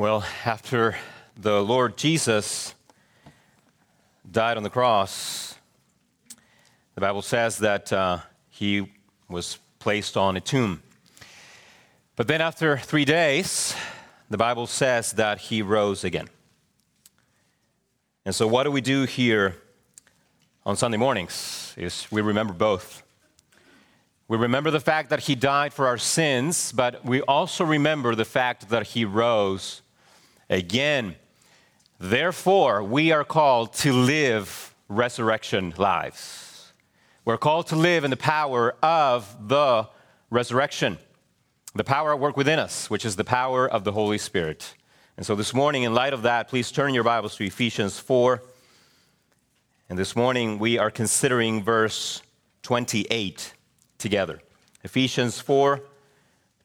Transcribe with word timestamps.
Well, 0.00 0.24
after 0.46 0.96
the 1.36 1.62
Lord 1.62 1.98
Jesus 1.98 2.74
died 4.32 4.56
on 4.56 4.62
the 4.62 4.70
cross, 4.70 5.56
the 6.94 7.02
Bible 7.02 7.20
says 7.20 7.58
that 7.58 7.92
uh, 7.92 8.20
he 8.48 8.90
was 9.28 9.58
placed 9.78 10.16
on 10.16 10.38
a 10.38 10.40
tomb. 10.40 10.82
But 12.16 12.28
then, 12.28 12.40
after 12.40 12.78
three 12.78 13.04
days, 13.04 13.74
the 14.30 14.38
Bible 14.38 14.66
says 14.66 15.12
that 15.12 15.38
he 15.38 15.60
rose 15.60 16.02
again. 16.02 16.30
And 18.24 18.34
so, 18.34 18.46
what 18.46 18.62
do 18.62 18.70
we 18.70 18.80
do 18.80 19.04
here 19.04 19.56
on 20.64 20.78
Sunday 20.78 20.96
mornings? 20.96 21.74
Is 21.76 22.06
we 22.10 22.22
remember 22.22 22.54
both. 22.54 23.02
We 24.28 24.38
remember 24.38 24.70
the 24.70 24.80
fact 24.80 25.10
that 25.10 25.20
he 25.20 25.34
died 25.34 25.74
for 25.74 25.86
our 25.86 25.98
sins, 25.98 26.72
but 26.72 27.04
we 27.04 27.20
also 27.20 27.66
remember 27.66 28.14
the 28.14 28.24
fact 28.24 28.70
that 28.70 28.86
he 28.86 29.04
rose 29.04 29.82
again. 30.50 31.14
Therefore, 31.98 32.82
we 32.82 33.12
are 33.12 33.24
called 33.24 33.72
to 33.74 33.92
live 33.92 34.74
resurrection 34.88 35.72
lives. 35.78 36.72
We're 37.24 37.38
called 37.38 37.68
to 37.68 37.76
live 37.76 38.04
in 38.04 38.10
the 38.10 38.16
power 38.16 38.74
of 38.82 39.48
the 39.48 39.88
resurrection, 40.30 40.98
the 41.74 41.84
power 41.84 42.12
at 42.12 42.18
work 42.18 42.36
within 42.36 42.58
us, 42.58 42.90
which 42.90 43.04
is 43.04 43.16
the 43.16 43.24
power 43.24 43.68
of 43.68 43.84
the 43.84 43.92
Holy 43.92 44.18
Spirit. 44.18 44.74
And 45.16 45.24
so 45.24 45.34
this 45.34 45.54
morning, 45.54 45.84
in 45.84 45.94
light 45.94 46.12
of 46.12 46.22
that, 46.22 46.48
please 46.48 46.72
turn 46.72 46.94
your 46.94 47.04
Bibles 47.04 47.36
to 47.36 47.44
Ephesians 47.44 47.98
4. 47.98 48.42
And 49.88 49.98
this 49.98 50.16
morning, 50.16 50.58
we 50.58 50.78
are 50.78 50.90
considering 50.90 51.62
verse 51.62 52.22
28 52.62 53.54
together. 53.98 54.40
Ephesians 54.82 55.40
4 55.40 55.82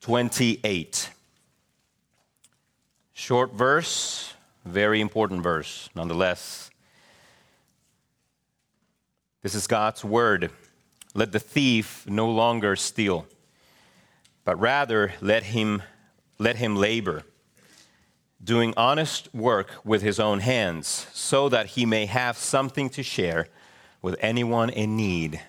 28. 0.02 1.10
Short 3.18 3.54
verse, 3.54 4.34
very 4.66 5.00
important 5.00 5.42
verse 5.42 5.90
nonetheless. 5.96 6.70
This 9.42 9.56
is 9.56 9.68
God's 9.68 10.04
word. 10.04 10.52
Let 11.14 11.32
the 11.32 11.40
thief 11.40 12.06
no 12.10 12.30
longer 12.30 12.76
steal, 12.76 13.26
but 14.44 14.60
rather 14.60 15.14
let 15.22 15.44
him, 15.44 15.82
let 16.40 16.58
him 16.58 16.76
labor, 16.76 17.24
doing 18.44 18.74
honest 18.76 19.34
work 19.34 19.72
with 19.86 20.02
his 20.02 20.20
own 20.20 20.42
hands, 20.42 21.08
so 21.14 21.48
that 21.48 21.68
he 21.68 21.86
may 21.86 22.08
have 22.08 22.38
something 22.38 22.90
to 22.90 23.02
share 23.02 23.48
with 24.02 24.18
anyone 24.20 24.70
in 24.70 24.98
need. 24.98 25.40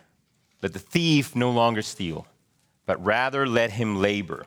Let 0.63 0.73
the 0.73 0.79
thief 0.79 1.35
no 1.35 1.51
longer 1.51 1.83
steal, 1.83 2.29
but 2.87 3.05
rather 3.05 3.45
let 3.45 3.73
him 3.73 3.97
labor, 3.97 4.47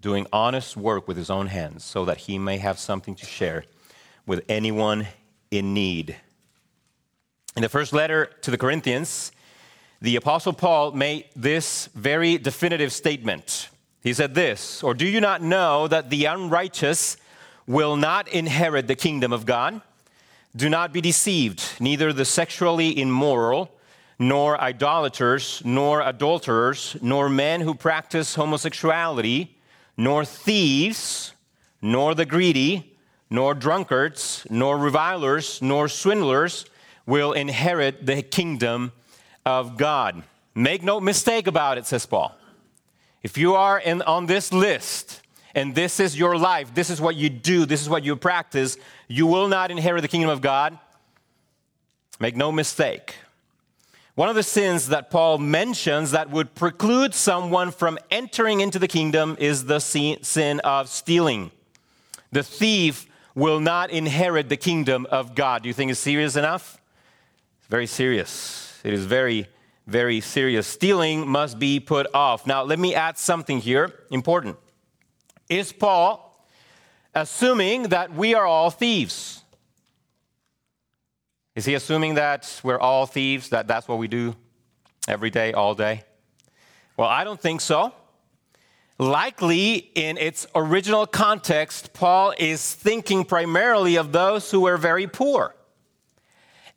doing 0.00 0.26
honest 0.32 0.76
work 0.76 1.08
with 1.08 1.16
his 1.16 1.30
own 1.30 1.46
hands, 1.46 1.84
so 1.84 2.04
that 2.04 2.18
he 2.18 2.38
may 2.38 2.58
have 2.58 2.78
something 2.78 3.14
to 3.14 3.26
share 3.26 3.64
with 4.26 4.44
anyone 4.48 5.06
in 5.50 5.74
need. 5.74 6.16
In 7.56 7.62
the 7.62 7.68
first 7.68 7.92
letter 7.92 8.30
to 8.42 8.50
the 8.50 8.58
Corinthians, 8.58 9.32
the 10.02 10.16
Apostle 10.16 10.52
Paul 10.52 10.92
made 10.92 11.26
this 11.34 11.88
very 11.94 12.36
definitive 12.36 12.92
statement. 12.92 13.70
He 14.02 14.12
said 14.12 14.34
this 14.34 14.82
Or 14.82 14.94
do 14.94 15.06
you 15.06 15.20
not 15.20 15.42
know 15.42 15.88
that 15.88 16.10
the 16.10 16.26
unrighteous 16.26 17.16
will 17.66 17.96
not 17.96 18.28
inherit 18.28 18.86
the 18.86 18.94
kingdom 18.94 19.32
of 19.32 19.46
God? 19.46 19.80
Do 20.54 20.68
not 20.68 20.92
be 20.92 21.00
deceived, 21.00 21.62
neither 21.80 22.12
the 22.12 22.24
sexually 22.24 22.98
immoral 23.00 23.70
nor 24.18 24.60
idolaters, 24.60 25.60
nor 25.64 26.00
adulterers, 26.00 26.96
nor 27.02 27.28
men 27.28 27.60
who 27.60 27.74
practice 27.74 28.34
homosexuality, 28.34 29.55
nor 29.96 30.24
thieves, 30.24 31.32
nor 31.80 32.14
the 32.14 32.26
greedy, 32.26 32.96
nor 33.30 33.54
drunkards, 33.54 34.46
nor 34.50 34.78
revilers, 34.78 35.60
nor 35.62 35.88
swindlers 35.88 36.66
will 37.06 37.32
inherit 37.32 38.06
the 38.06 38.22
kingdom 38.22 38.92
of 39.44 39.76
God. 39.76 40.22
Make 40.54 40.82
no 40.82 41.00
mistake 41.00 41.46
about 41.46 41.78
it, 41.78 41.86
says 41.86 42.06
Paul. 42.06 42.34
If 43.22 43.36
you 43.36 43.54
are 43.54 43.78
in, 43.78 44.02
on 44.02 44.26
this 44.26 44.52
list, 44.52 45.20
and 45.54 45.74
this 45.74 46.00
is 46.00 46.18
your 46.18 46.36
life, 46.36 46.74
this 46.74 46.90
is 46.90 47.00
what 47.00 47.16
you 47.16 47.30
do, 47.30 47.66
this 47.66 47.80
is 47.80 47.88
what 47.88 48.04
you 48.04 48.14
practice, 48.14 48.76
you 49.08 49.26
will 49.26 49.48
not 49.48 49.70
inherit 49.70 50.02
the 50.02 50.08
kingdom 50.08 50.30
of 50.30 50.40
God. 50.40 50.78
Make 52.20 52.36
no 52.36 52.52
mistake. 52.52 53.16
One 54.16 54.30
of 54.30 54.34
the 54.34 54.42
sins 54.42 54.88
that 54.88 55.10
Paul 55.10 55.36
mentions 55.36 56.12
that 56.12 56.30
would 56.30 56.54
preclude 56.54 57.12
someone 57.12 57.70
from 57.70 57.98
entering 58.10 58.60
into 58.62 58.78
the 58.78 58.88
kingdom 58.88 59.36
is 59.38 59.66
the 59.66 59.78
sin 59.78 60.60
of 60.60 60.88
stealing. 60.88 61.50
The 62.32 62.42
thief 62.42 63.06
will 63.34 63.60
not 63.60 63.90
inherit 63.90 64.48
the 64.48 64.56
kingdom 64.56 65.06
of 65.10 65.34
God. 65.34 65.62
Do 65.62 65.68
you 65.68 65.74
think 65.74 65.90
it's 65.90 66.00
serious 66.00 66.34
enough? 66.34 66.80
It's 67.58 67.68
very 67.68 67.86
serious. 67.86 68.80
It 68.84 68.94
is 68.94 69.04
very, 69.04 69.48
very 69.86 70.22
serious. 70.22 70.66
Stealing 70.66 71.28
must 71.28 71.58
be 71.58 71.78
put 71.78 72.06
off. 72.14 72.46
Now, 72.46 72.62
let 72.62 72.78
me 72.78 72.94
add 72.94 73.18
something 73.18 73.58
here 73.58 73.92
important. 74.10 74.56
Is 75.50 75.74
Paul 75.74 76.42
assuming 77.14 77.88
that 77.90 78.14
we 78.14 78.34
are 78.34 78.46
all 78.46 78.70
thieves? 78.70 79.42
Is 81.56 81.64
he 81.64 81.72
assuming 81.72 82.16
that 82.16 82.60
we're 82.62 82.78
all 82.78 83.06
thieves, 83.06 83.48
that 83.48 83.66
that's 83.66 83.88
what 83.88 83.96
we 83.96 84.08
do 84.08 84.36
every 85.08 85.30
day, 85.30 85.54
all 85.54 85.74
day? 85.74 86.04
Well, 86.98 87.08
I 87.08 87.24
don't 87.24 87.40
think 87.40 87.62
so. 87.62 87.94
Likely, 88.98 89.90
in 89.94 90.18
its 90.18 90.46
original 90.54 91.06
context, 91.06 91.94
Paul 91.94 92.34
is 92.38 92.74
thinking 92.74 93.24
primarily 93.24 93.96
of 93.96 94.12
those 94.12 94.50
who 94.50 94.60
were 94.60 94.76
very 94.76 95.06
poor 95.06 95.56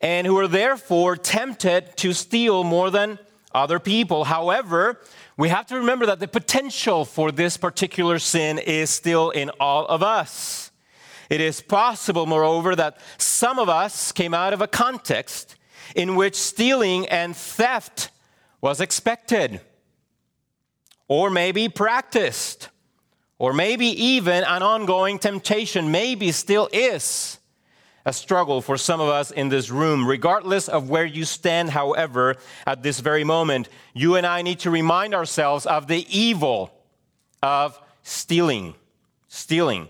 and 0.00 0.26
who 0.26 0.34
were 0.34 0.48
therefore 0.48 1.14
tempted 1.14 1.94
to 1.98 2.14
steal 2.14 2.64
more 2.64 2.90
than 2.90 3.18
other 3.52 3.78
people. 3.78 4.24
However, 4.24 4.98
we 5.36 5.50
have 5.50 5.66
to 5.66 5.76
remember 5.76 6.06
that 6.06 6.20
the 6.20 6.28
potential 6.28 7.04
for 7.04 7.30
this 7.30 7.58
particular 7.58 8.18
sin 8.18 8.58
is 8.58 8.88
still 8.88 9.28
in 9.28 9.50
all 9.60 9.84
of 9.86 10.02
us. 10.02 10.69
It 11.30 11.40
is 11.40 11.60
possible, 11.62 12.26
moreover, 12.26 12.74
that 12.74 12.98
some 13.16 13.60
of 13.60 13.68
us 13.68 14.10
came 14.10 14.34
out 14.34 14.52
of 14.52 14.60
a 14.60 14.66
context 14.66 15.54
in 15.94 16.16
which 16.16 16.34
stealing 16.34 17.06
and 17.08 17.36
theft 17.36 18.10
was 18.60 18.80
expected, 18.80 19.60
or 21.06 21.30
maybe 21.30 21.68
practiced, 21.68 22.68
or 23.38 23.52
maybe 23.52 23.86
even 23.86 24.42
an 24.44 24.62
ongoing 24.62 25.20
temptation, 25.20 25.92
maybe 25.92 26.32
still 26.32 26.68
is 26.72 27.38
a 28.04 28.12
struggle 28.12 28.60
for 28.60 28.76
some 28.76 29.00
of 29.00 29.08
us 29.08 29.30
in 29.30 29.50
this 29.50 29.70
room. 29.70 30.06
Regardless 30.06 30.68
of 30.68 30.90
where 30.90 31.04
you 31.04 31.24
stand, 31.24 31.70
however, 31.70 32.36
at 32.66 32.82
this 32.82 32.98
very 32.98 33.24
moment, 33.24 33.68
you 33.94 34.16
and 34.16 34.26
I 34.26 34.42
need 34.42 34.58
to 34.60 34.70
remind 34.70 35.14
ourselves 35.14 35.64
of 35.64 35.86
the 35.86 36.06
evil 36.08 36.72
of 37.42 37.78
stealing. 38.02 38.74
Stealing 39.28 39.88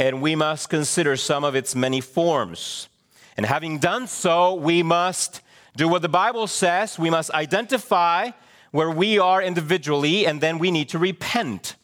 and 0.00 0.22
we 0.22 0.34
must 0.34 0.70
consider 0.70 1.14
some 1.14 1.44
of 1.44 1.54
its 1.54 1.76
many 1.76 2.00
forms. 2.00 2.88
And 3.36 3.44
having 3.44 3.78
done 3.78 4.06
so, 4.06 4.54
we 4.54 4.82
must 4.82 5.42
do 5.76 5.88
what 5.88 6.00
the 6.00 6.08
Bible 6.08 6.46
says. 6.46 6.98
We 6.98 7.10
must 7.10 7.30
identify 7.32 8.30
where 8.70 8.90
we 8.90 9.18
are 9.18 9.42
individually, 9.42 10.26
and 10.26 10.40
then 10.40 10.58
we 10.58 10.70
need 10.70 10.88
to 10.88 10.98
repent 10.98 11.76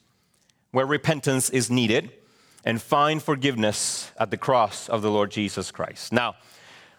where 0.70 0.86
repentance 0.86 1.50
is 1.50 1.70
needed 1.70 2.10
and 2.64 2.80
find 2.80 3.22
forgiveness 3.22 4.10
at 4.18 4.30
the 4.30 4.38
cross 4.38 4.88
of 4.88 5.02
the 5.02 5.10
Lord 5.10 5.30
Jesus 5.30 5.70
Christ. 5.70 6.10
Now, 6.10 6.36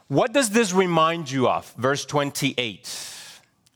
what 0.10 0.34
does 0.34 0.52
this 0.52 0.72
remind 0.72 1.32
you 1.32 1.50
of? 1.50 1.74
Verse 1.78 2.06
28. 2.06 2.96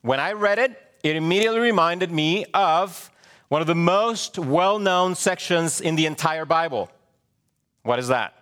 When 0.03 0.19
I 0.19 0.34
read 0.34 0.59
it, 0.59 0.79
it 1.03 1.16
immediately 1.16 1.59
reminded 1.59 2.12
me 2.12 2.46
of 2.53 3.09
one 3.50 3.61
of 3.61 3.67
the 3.67 3.76
most 3.76 4.37
well 4.37 4.78
known 4.78 5.16
sections 5.16 5.82
in 5.82 5.96
the 5.96 6.05
entire 6.05 6.46
Bible. 6.46 6.91
What 7.83 7.99
is 7.99 8.09
that? 8.09 8.33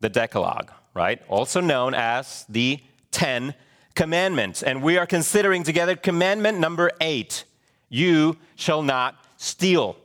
The 0.00 0.08
Decalogue, 0.08 0.70
right? 0.94 1.20
Also 1.28 1.60
known 1.60 1.94
as 1.94 2.44
the 2.48 2.80
Ten 3.10 3.54
Commandments. 3.94 4.62
And 4.62 4.82
we 4.82 4.98
are 4.98 5.06
considering 5.06 5.62
together 5.62 5.96
commandment 5.96 6.58
number 6.58 6.90
eight 7.00 7.44
you 7.88 8.36
shall 8.54 8.82
not 8.82 9.22
steal. 9.36 9.96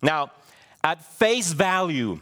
Now, 0.00 0.30
at 0.82 1.04
face 1.04 1.52
value, 1.52 2.20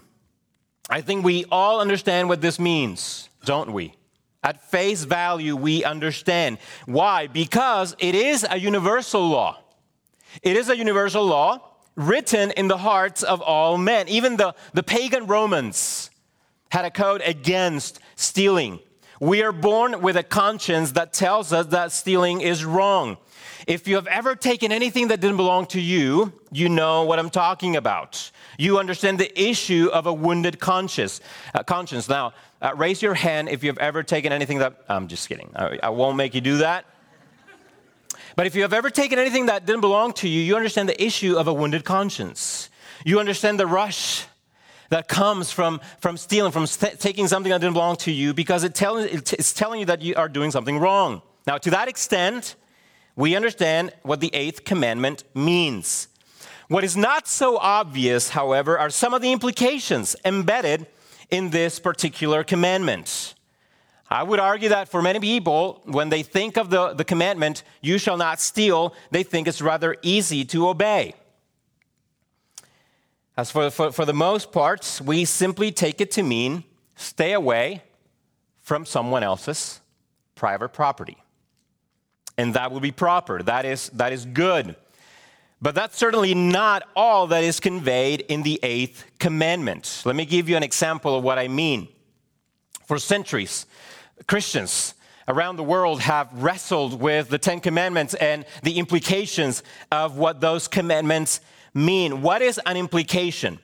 I 0.89 1.01
think 1.01 1.25
we 1.25 1.45
all 1.51 1.81
understand 1.81 2.29
what 2.29 2.41
this 2.41 2.59
means, 2.59 3.29
don't 3.45 3.73
we? 3.73 3.95
At 4.43 4.71
face 4.71 5.05
value, 5.05 5.55
we 5.55 5.85
understand. 5.85 6.59
Why? 6.87 7.27
Because 7.27 7.95
it 7.99 8.15
is 8.15 8.47
a 8.49 8.59
universal 8.59 9.29
law. 9.29 9.59
It 10.43 10.57
is 10.57 10.69
a 10.69 10.77
universal 10.77 11.25
law 11.25 11.72
written 11.97 12.51
in 12.53 12.69
the 12.69 12.79
hearts 12.79 13.23
of 13.23 13.41
all 13.41 13.77
men. 13.79 14.09
Even 14.09 14.37
the, 14.37 14.55
the 14.73 14.83
pagan 14.83 15.27
Romans 15.27 16.11
had 16.71 16.85
a 16.85 16.91
code 16.91 17.23
against 17.25 18.01
stealing. 18.17 18.81
We 19.21 19.43
are 19.43 19.53
born 19.53 20.01
with 20.01 20.17
a 20.17 20.23
conscience 20.23 20.93
that 20.93 21.13
tells 21.13 21.53
us 21.53 21.67
that 21.67 21.93
stealing 21.93 22.41
is 22.41 22.65
wrong. 22.65 23.19
If 23.67 23.87
you 23.87 23.95
have 23.95 24.09
ever 24.09 24.35
taken 24.35 24.73
anything 24.73 25.09
that 25.09 25.21
didn't 25.21 25.37
belong 25.37 25.67
to 25.67 25.81
you, 25.81 26.33
you 26.51 26.69
know 26.69 27.05
what 27.05 27.19
I'm 27.19 27.31
talking 27.31 27.77
about. 27.77 28.31
You 28.59 28.79
understand 28.79 29.21
the 29.21 29.41
issue 29.41 29.89
of 29.93 30.07
a 30.07 30.13
wounded 30.13 30.59
conscience. 30.59 31.21
Uh, 31.55 31.63
conscience. 31.63 32.09
Now, 32.09 32.33
uh, 32.61 32.73
raise 32.75 33.01
your 33.03 33.15
hand 33.15 33.49
if 33.49 33.63
you've 33.63 33.79
ever 33.79 34.03
taken 34.03 34.33
anything 34.33 34.59
that. 34.59 34.83
I'm 34.89 35.07
just 35.07 35.29
kidding. 35.29 35.53
I, 35.55 35.79
I 35.83 35.91
won't 35.91 36.17
make 36.17 36.35
you 36.35 36.41
do 36.41 36.59
that. 36.59 36.85
But 38.37 38.47
if 38.47 38.55
you 38.55 38.63
have 38.63 38.73
ever 38.73 38.91
taken 38.91 39.19
anything 39.19 39.47
that 39.47 39.67
didn't 39.67 39.81
belong 39.81 40.13
to 40.15 40.29
you, 40.29 40.41
you 40.41 40.57
understand 40.57 40.89
the 40.89 41.03
issue 41.03 41.37
of 41.37 41.49
a 41.49 41.53
wounded 41.53 41.85
conscience. 41.85 42.71
You 43.05 43.21
understand 43.21 43.61
the 43.61 43.67
rush 43.67 44.25
that 44.89 45.09
comes 45.09 45.51
from, 45.51 45.81
from 46.01 46.17
stealing, 46.17 46.53
from 46.53 46.67
st- 46.67 47.01
taking 47.01 47.27
something 47.27 47.51
that 47.51 47.61
didn't 47.61 47.75
belong 47.75 47.97
to 47.97 48.13
you 48.13 48.35
because 48.35 48.65
it 48.65 48.75
tell, 48.75 48.99
it's 48.99 49.53
telling 49.53 49.81
you 49.81 49.87
that 49.87 50.03
you 50.03 50.15
are 50.17 50.29
doing 50.29 50.51
something 50.51 50.79
wrong. 50.79 51.23
Now, 51.47 51.59
to 51.59 51.71
that 51.71 51.89
extent, 51.89 52.57
we 53.17 53.35
understand 53.35 53.93
what 54.03 54.21
the 54.21 54.35
eighth 54.35 54.65
commandment 54.65 55.25
means. 55.35 56.09
What 56.69 56.85
is 56.85 56.97
not 56.97 57.29
so 57.29 57.59
obvious, 57.59 58.31
however, 58.31 58.79
are 58.79 58.91
some 58.91 59.13
of 59.13 59.21
the 59.21 59.33
implications 59.33 60.17
embedded 60.25 60.87
in 61.31 61.51
this 61.51 61.79
particular 61.79 62.45
commandment. 62.45 63.35
I 64.13 64.23
would 64.23 64.41
argue 64.41 64.69
that 64.69 64.91
for 64.91 65.01
many 65.01 65.21
people, 65.21 65.81
when 65.87 66.11
they 66.11 66.23
think 66.23 66.59
of 66.59 66.69
the, 66.69 66.93
the 66.93 67.05
commandment, 67.05 67.63
you 67.81 67.97
shall 67.97 68.19
not 68.19 68.41
steal, 68.41 68.95
they 69.11 69.23
think 69.23 69.49
it's 69.49 69.63
rather 69.63 69.97
easy 70.03 70.45
to 70.47 70.69
obey. 70.69 71.15
As 73.39 73.51
for, 73.51 73.71
for, 73.71 73.91
for 73.91 74.05
the 74.05 74.13
most 74.13 74.53
part, 74.53 75.01
we 75.03 75.25
simply 75.25 75.73
take 75.73 76.03
it 76.03 76.11
to 76.11 76.23
mean 76.23 76.65
stay 76.95 77.33
away 77.33 77.83
from 78.61 78.85
someone 78.85 79.23
else's 79.23 79.81
private 80.35 80.75
property. 80.75 81.17
And 82.37 82.53
that 82.53 82.71
would 82.71 82.83
be 82.83 82.93
proper. 82.93 83.43
That 83.43 83.65
is, 83.65 83.89
that 83.95 84.13
is 84.13 84.27
good. 84.27 84.77
But 85.63 85.75
that's 85.75 85.97
certainly 85.97 86.35
not 86.35 86.87
all 86.95 87.29
that 87.29 87.45
is 87.45 87.61
conveyed 87.61 88.21
in 88.29 88.43
the 88.43 88.61
eighth 88.63 89.07
commandment. 89.19 90.03
Let 90.05 90.17
me 90.17 90.27
give 90.27 90.51
you 90.51 90.57
an 90.59 90.63
example 90.63 91.17
of 91.17 91.25
what 91.25 91.39
I 91.39 91.49
mean. 91.49 91.89
For 92.87 92.99
centuries, 92.99 93.65
Christians 94.27 94.95
around 95.29 95.57
the 95.57 95.63
world 95.63 96.01
have 96.01 96.29
wrestled 96.33 97.01
with 97.01 97.29
the 97.29 97.39
Ten 97.39 97.61
Commandments 97.61 98.15
and 98.15 98.45
the 98.63 98.79
implications 98.79 99.63
of 99.91 100.17
what 100.17 100.41
those 100.41 100.69
commandments 100.69 101.41
mean. 101.75 102.23
What 102.23 102.43
is 102.43 102.61
an 102.67 102.77
implication? 102.77 103.59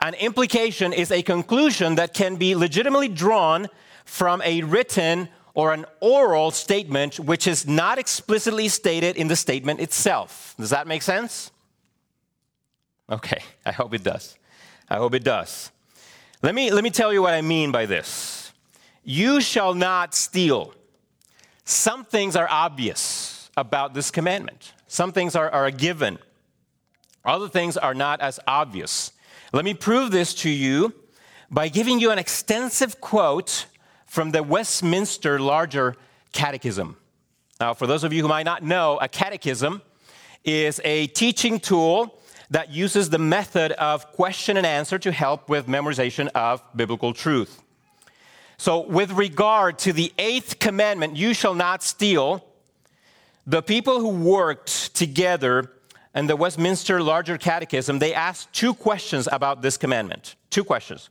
An 0.00 0.14
implication 0.14 0.92
is 0.92 1.12
a 1.12 1.22
conclusion 1.22 1.94
that 1.94 2.14
can 2.14 2.36
be 2.36 2.54
legitimately 2.54 3.08
drawn 3.08 3.68
from 4.04 4.42
a 4.42 4.62
written 4.62 5.28
or 5.54 5.72
an 5.72 5.84
oral 6.00 6.50
statement 6.50 7.20
which 7.20 7.46
is 7.46 7.68
not 7.68 7.98
explicitly 7.98 8.68
stated 8.68 9.16
in 9.16 9.28
the 9.28 9.36
statement 9.36 9.80
itself. 9.80 10.54
Does 10.58 10.70
that 10.70 10.86
make 10.86 11.02
sense? 11.02 11.52
Okay, 13.08 13.42
I 13.64 13.72
hope 13.72 13.94
it 13.94 14.02
does. 14.02 14.36
I 14.88 14.96
hope 14.96 15.14
it 15.14 15.22
does. 15.22 15.70
Let 16.42 16.54
me, 16.54 16.72
let 16.72 16.82
me 16.82 16.90
tell 16.90 17.12
you 17.12 17.22
what 17.22 17.34
I 17.34 17.42
mean 17.42 17.70
by 17.70 17.86
this. 17.86 18.41
You 19.04 19.40
shall 19.40 19.74
not 19.74 20.14
steal. 20.14 20.74
Some 21.64 22.04
things 22.04 22.36
are 22.36 22.48
obvious 22.50 23.50
about 23.56 23.94
this 23.94 24.10
commandment, 24.10 24.72
some 24.86 25.12
things 25.12 25.36
are, 25.36 25.50
are 25.50 25.66
a 25.66 25.72
given, 25.72 26.18
other 27.24 27.48
things 27.48 27.76
are 27.76 27.94
not 27.94 28.20
as 28.20 28.40
obvious. 28.46 29.12
Let 29.52 29.64
me 29.64 29.74
prove 29.74 30.10
this 30.10 30.34
to 30.36 30.50
you 30.50 30.94
by 31.50 31.68
giving 31.68 32.00
you 32.00 32.10
an 32.10 32.18
extensive 32.18 33.00
quote 33.00 33.66
from 34.06 34.30
the 34.30 34.42
Westminster 34.42 35.38
Larger 35.38 35.96
Catechism. 36.32 36.96
Now, 37.60 37.74
for 37.74 37.86
those 37.86 38.04
of 38.04 38.12
you 38.12 38.22
who 38.22 38.28
might 38.28 38.44
not 38.44 38.62
know, 38.62 38.98
a 39.00 39.08
catechism 39.08 39.82
is 40.44 40.80
a 40.84 41.06
teaching 41.08 41.60
tool 41.60 42.18
that 42.50 42.70
uses 42.70 43.10
the 43.10 43.18
method 43.18 43.72
of 43.72 44.12
question 44.12 44.56
and 44.56 44.66
answer 44.66 44.98
to 44.98 45.12
help 45.12 45.48
with 45.48 45.66
memorization 45.66 46.28
of 46.34 46.62
biblical 46.74 47.12
truth. 47.12 47.61
So, 48.62 48.78
with 48.78 49.10
regard 49.10 49.80
to 49.80 49.92
the 49.92 50.12
eighth 50.20 50.60
commandment, 50.60 51.16
you 51.16 51.34
shall 51.34 51.52
not 51.52 51.82
steal, 51.82 52.46
the 53.44 53.60
people 53.60 53.98
who 53.98 54.10
worked 54.10 54.94
together 54.94 55.72
in 56.14 56.28
the 56.28 56.36
Westminster 56.36 57.02
Larger 57.02 57.38
Catechism, 57.38 57.98
they 57.98 58.14
asked 58.14 58.52
two 58.52 58.72
questions 58.72 59.28
about 59.32 59.62
this 59.62 59.76
commandment. 59.76 60.36
Two 60.50 60.62
questions. 60.62 61.10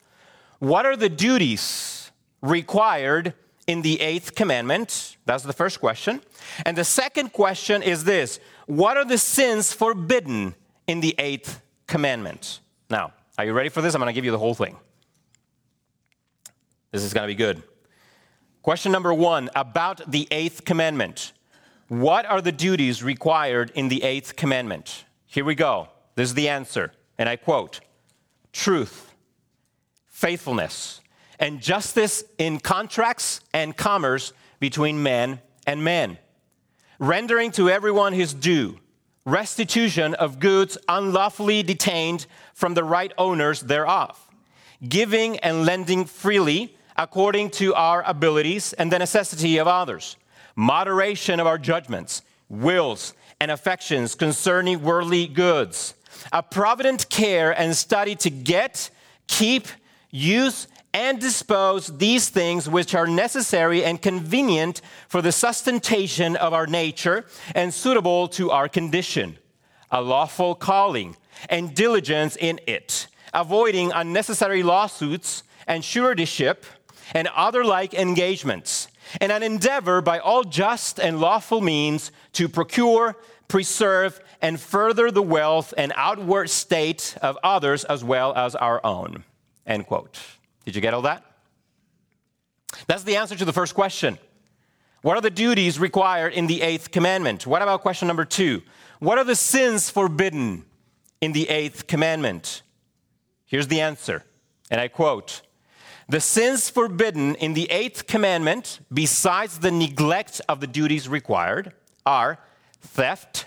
What 0.59 0.85
are 0.85 0.95
the 0.95 1.09
duties 1.09 2.11
required 2.41 3.33
in 3.67 3.81
the 3.81 3.99
eighth 3.99 4.33
commandment? 4.33 5.17
That's 5.25 5.43
the 5.43 5.51
first 5.51 5.81
question. 5.81 6.21
And 6.65 6.77
the 6.77 6.85
second 6.85 7.33
question 7.33 7.83
is 7.83 8.05
this 8.05 8.39
What 8.67 8.95
are 8.95 9.03
the 9.03 9.17
sins 9.17 9.73
forbidden 9.73 10.55
in 10.87 11.01
the 11.01 11.15
eighth 11.17 11.61
commandment? 11.85 12.61
Now, 12.89 13.11
are 13.37 13.43
you 13.43 13.51
ready 13.51 13.67
for 13.67 13.81
this? 13.81 13.93
I'm 13.93 13.99
going 13.99 14.07
to 14.07 14.15
give 14.15 14.23
you 14.23 14.31
the 14.31 14.39
whole 14.39 14.55
thing. 14.55 14.77
This 16.91 17.03
is 17.03 17.13
going 17.13 17.23
to 17.23 17.33
be 17.33 17.35
good. 17.35 17.63
Question 18.61 18.91
number 18.91 19.13
one 19.13 19.49
about 19.55 20.11
the 20.11 20.27
eighth 20.29 20.65
commandment. 20.65 21.31
What 21.87 22.25
are 22.25 22.41
the 22.41 22.51
duties 22.51 23.01
required 23.01 23.71
in 23.75 23.87
the 23.87 24.03
eighth 24.03 24.35
commandment? 24.35 25.05
Here 25.25 25.45
we 25.45 25.55
go. 25.55 25.87
This 26.15 26.29
is 26.29 26.33
the 26.35 26.49
answer. 26.49 26.91
And 27.17 27.29
I 27.29 27.37
quote 27.37 27.79
truth, 28.51 29.13
faithfulness, 30.07 31.01
and 31.39 31.61
justice 31.61 32.23
in 32.37 32.59
contracts 32.59 33.41
and 33.53 33.75
commerce 33.75 34.33
between 34.59 35.01
men 35.01 35.41
and 35.65 35.83
men, 35.83 36.17
rendering 36.99 37.51
to 37.51 37.69
everyone 37.69 38.13
his 38.13 38.33
due, 38.33 38.77
restitution 39.25 40.13
of 40.15 40.39
goods 40.39 40.77
unlawfully 40.87 41.63
detained 41.63 42.25
from 42.53 42.73
the 42.73 42.83
right 42.83 43.13
owners 43.17 43.61
thereof, 43.61 44.19
giving 44.87 45.39
and 45.39 45.65
lending 45.65 46.05
freely 46.05 46.75
according 47.01 47.49
to 47.49 47.73
our 47.73 48.03
abilities 48.03 48.73
and 48.73 48.91
the 48.91 48.99
necessity 48.99 49.57
of 49.57 49.67
others, 49.67 50.17
moderation 50.55 51.39
of 51.39 51.47
our 51.47 51.57
judgments, 51.57 52.21
wills, 52.47 53.15
and 53.39 53.49
affections 53.49 54.13
concerning 54.13 54.83
worldly 54.83 55.25
goods, 55.25 55.95
a 56.31 56.43
provident 56.43 57.09
care 57.09 57.59
and 57.59 57.75
study 57.75 58.15
to 58.15 58.29
get, 58.29 58.91
keep, 59.25 59.67
use, 60.11 60.67
and 60.93 61.19
dispose 61.19 61.87
these 61.97 62.29
things 62.29 62.69
which 62.69 62.93
are 62.93 63.07
necessary 63.07 63.83
and 63.83 63.99
convenient 63.99 64.79
for 65.07 65.23
the 65.23 65.31
sustentation 65.31 66.35
of 66.35 66.53
our 66.53 66.67
nature 66.67 67.25
and 67.55 67.73
suitable 67.73 68.27
to 68.27 68.51
our 68.51 68.69
condition, 68.69 69.39
a 69.89 69.99
lawful 69.99 70.53
calling 70.53 71.15
and 71.49 71.73
diligence 71.73 72.35
in 72.35 72.59
it, 72.67 73.07
avoiding 73.33 73.91
unnecessary 73.91 74.61
lawsuits 74.61 75.41
and 75.65 75.83
suretyship 75.83 76.65
and 77.13 77.27
other 77.29 77.63
like 77.63 77.93
engagements, 77.93 78.87
and 79.19 79.31
an 79.31 79.43
endeavor 79.43 80.01
by 80.01 80.19
all 80.19 80.43
just 80.43 80.99
and 80.99 81.19
lawful 81.19 81.61
means 81.61 82.11
to 82.33 82.47
procure, 82.47 83.15
preserve, 83.47 84.19
and 84.41 84.59
further 84.59 85.11
the 85.11 85.21
wealth 85.21 85.73
and 85.77 85.91
outward 85.95 86.49
state 86.49 87.15
of 87.21 87.37
others 87.43 87.83
as 87.85 88.03
well 88.03 88.33
as 88.35 88.55
our 88.55 88.83
own. 88.85 89.23
End 89.65 89.85
quote. 89.85 90.19
Did 90.65 90.75
you 90.75 90.81
get 90.81 90.93
all 90.93 91.03
that? 91.03 91.23
That's 92.87 93.03
the 93.03 93.17
answer 93.17 93.35
to 93.35 93.45
the 93.45 93.53
first 93.53 93.75
question. 93.75 94.17
What 95.01 95.17
are 95.17 95.21
the 95.21 95.29
duties 95.29 95.79
required 95.79 96.33
in 96.33 96.47
the 96.47 96.61
eighth 96.61 96.91
commandment? 96.91 97.47
What 97.47 97.61
about 97.61 97.81
question 97.81 98.07
number 98.07 98.25
two? 98.25 98.61
What 98.99 99.17
are 99.17 99.23
the 99.23 99.35
sins 99.35 99.89
forbidden 99.89 100.63
in 101.19 101.31
the 101.31 101.49
eighth 101.49 101.87
commandment? 101.87 102.61
Here's 103.45 103.67
the 103.67 103.81
answer, 103.81 104.23
and 104.69 104.79
I 104.79 104.87
quote 104.87 105.41
the 106.11 106.19
sins 106.19 106.69
forbidden 106.69 107.35
in 107.35 107.53
the 107.53 107.71
eighth 107.71 108.05
commandment, 108.05 108.81
besides 108.93 109.59
the 109.59 109.71
neglect 109.71 110.41
of 110.49 110.59
the 110.59 110.67
duties 110.67 111.07
required, 111.07 111.71
are 112.05 112.37
theft, 112.81 113.45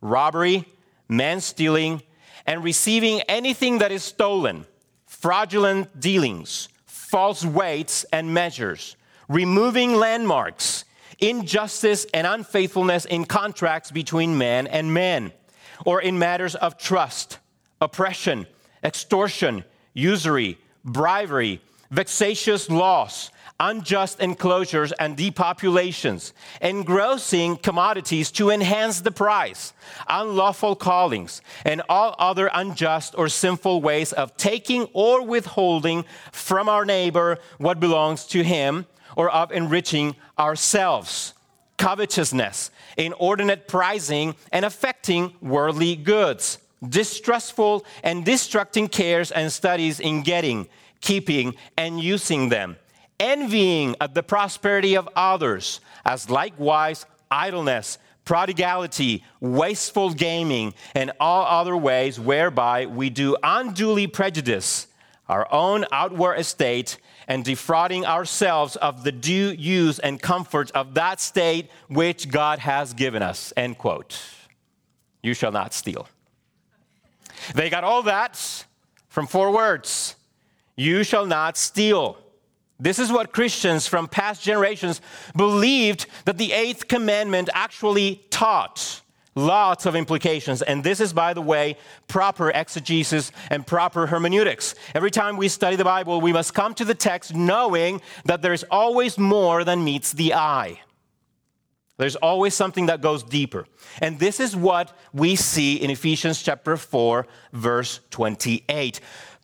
robbery, 0.00 0.64
man 1.06 1.38
stealing, 1.42 2.00
and 2.46 2.64
receiving 2.64 3.20
anything 3.28 3.76
that 3.76 3.92
is 3.92 4.02
stolen, 4.02 4.64
fraudulent 5.04 6.00
dealings, 6.00 6.70
false 6.86 7.44
weights 7.44 8.04
and 8.10 8.32
measures, 8.32 8.96
removing 9.28 9.94
landmarks, 9.94 10.86
injustice 11.18 12.06
and 12.14 12.26
unfaithfulness 12.26 13.04
in 13.04 13.26
contracts 13.26 13.90
between 13.90 14.38
man 14.38 14.66
and 14.66 14.94
man, 14.94 15.30
or 15.84 16.00
in 16.00 16.18
matters 16.18 16.54
of 16.54 16.78
trust, 16.78 17.38
oppression, 17.82 18.46
extortion, 18.82 19.62
usury, 19.92 20.56
bribery, 20.82 21.60
vexatious 21.90 22.68
loss, 22.68 23.30
unjust 23.60 24.20
enclosures 24.20 24.92
and 24.92 25.16
depopulations, 25.16 26.32
engrossing 26.60 27.56
commodities 27.56 28.30
to 28.30 28.50
enhance 28.50 29.00
the 29.00 29.10
price, 29.10 29.72
unlawful 30.08 30.76
callings, 30.76 31.42
and 31.64 31.82
all 31.88 32.14
other 32.18 32.50
unjust 32.54 33.14
or 33.18 33.28
sinful 33.28 33.80
ways 33.82 34.12
of 34.12 34.36
taking 34.36 34.84
or 34.92 35.24
withholding 35.24 36.04
from 36.30 36.68
our 36.68 36.84
neighbor 36.84 37.38
what 37.58 37.80
belongs 37.80 38.24
to 38.26 38.44
him, 38.44 38.86
or 39.16 39.28
of 39.30 39.50
enriching 39.50 40.14
ourselves. 40.38 41.34
covetousness, 41.78 42.70
inordinate 42.96 43.68
prizing, 43.68 44.34
and 44.52 44.64
affecting 44.64 45.32
worldly 45.40 45.94
goods, 45.96 46.58
distrustful 46.86 47.84
and 48.02 48.24
distracting 48.24 48.88
cares 48.88 49.30
and 49.30 49.52
studies 49.52 50.00
in 50.00 50.22
getting, 50.22 50.68
keeping, 51.00 51.54
and 51.76 52.00
using 52.00 52.48
them, 52.48 52.76
envying 53.20 53.96
at 54.00 54.14
the 54.14 54.22
prosperity 54.22 54.96
of 54.96 55.08
others, 55.14 55.80
as 56.04 56.30
likewise 56.30 57.06
idleness, 57.30 57.98
prodigality, 58.24 59.24
wasteful 59.40 60.12
gaming, 60.12 60.74
and 60.94 61.12
all 61.18 61.46
other 61.46 61.76
ways 61.76 62.20
whereby 62.20 62.86
we 62.86 63.08
do 63.10 63.36
unduly 63.42 64.06
prejudice 64.06 64.86
our 65.28 65.50
own 65.52 65.84
outward 65.92 66.36
estate 66.36 66.98
and 67.26 67.44
defrauding 67.44 68.06
ourselves 68.06 68.76
of 68.76 69.04
the 69.04 69.12
due 69.12 69.50
use 69.50 69.98
and 69.98 70.20
comfort 70.20 70.70
of 70.72 70.94
that 70.94 71.20
state 71.20 71.70
which 71.88 72.30
God 72.30 72.58
has 72.58 72.94
given 72.94 73.22
us. 73.22 73.52
End 73.56 73.76
quote. 73.76 74.18
You 75.22 75.34
shall 75.34 75.52
not 75.52 75.74
steal. 75.74 76.08
They 77.54 77.68
got 77.70 77.84
all 77.84 78.02
that 78.04 78.64
from 79.08 79.26
four 79.26 79.52
words 79.52 80.16
You 80.78 81.02
shall 81.02 81.26
not 81.26 81.56
steal. 81.56 82.16
This 82.78 83.00
is 83.00 83.10
what 83.10 83.32
Christians 83.32 83.88
from 83.88 84.06
past 84.06 84.44
generations 84.44 85.00
believed 85.34 86.06
that 86.24 86.38
the 86.38 86.52
eighth 86.52 86.86
commandment 86.86 87.50
actually 87.52 88.22
taught. 88.30 89.02
Lots 89.34 89.86
of 89.86 89.96
implications. 89.96 90.62
And 90.62 90.84
this 90.84 91.00
is, 91.00 91.12
by 91.12 91.34
the 91.34 91.42
way, 91.42 91.76
proper 92.06 92.50
exegesis 92.50 93.32
and 93.50 93.66
proper 93.66 94.06
hermeneutics. 94.06 94.76
Every 94.94 95.10
time 95.10 95.36
we 95.36 95.48
study 95.48 95.74
the 95.74 95.84
Bible, 95.84 96.20
we 96.20 96.32
must 96.32 96.54
come 96.54 96.74
to 96.74 96.84
the 96.84 96.94
text 96.94 97.34
knowing 97.34 98.00
that 98.24 98.40
there's 98.40 98.62
always 98.70 99.18
more 99.18 99.64
than 99.64 99.82
meets 99.82 100.12
the 100.12 100.34
eye. 100.34 100.80
There's 101.98 102.16
always 102.16 102.54
something 102.54 102.86
that 102.86 103.00
goes 103.00 103.24
deeper. 103.24 103.66
And 104.00 104.20
this 104.20 104.38
is 104.38 104.54
what 104.54 104.96
we 105.12 105.34
see 105.34 105.74
in 105.74 105.90
Ephesians 105.90 106.40
chapter 106.40 106.76
4, 106.76 107.26
verse 107.52 107.98
28. 108.10 109.00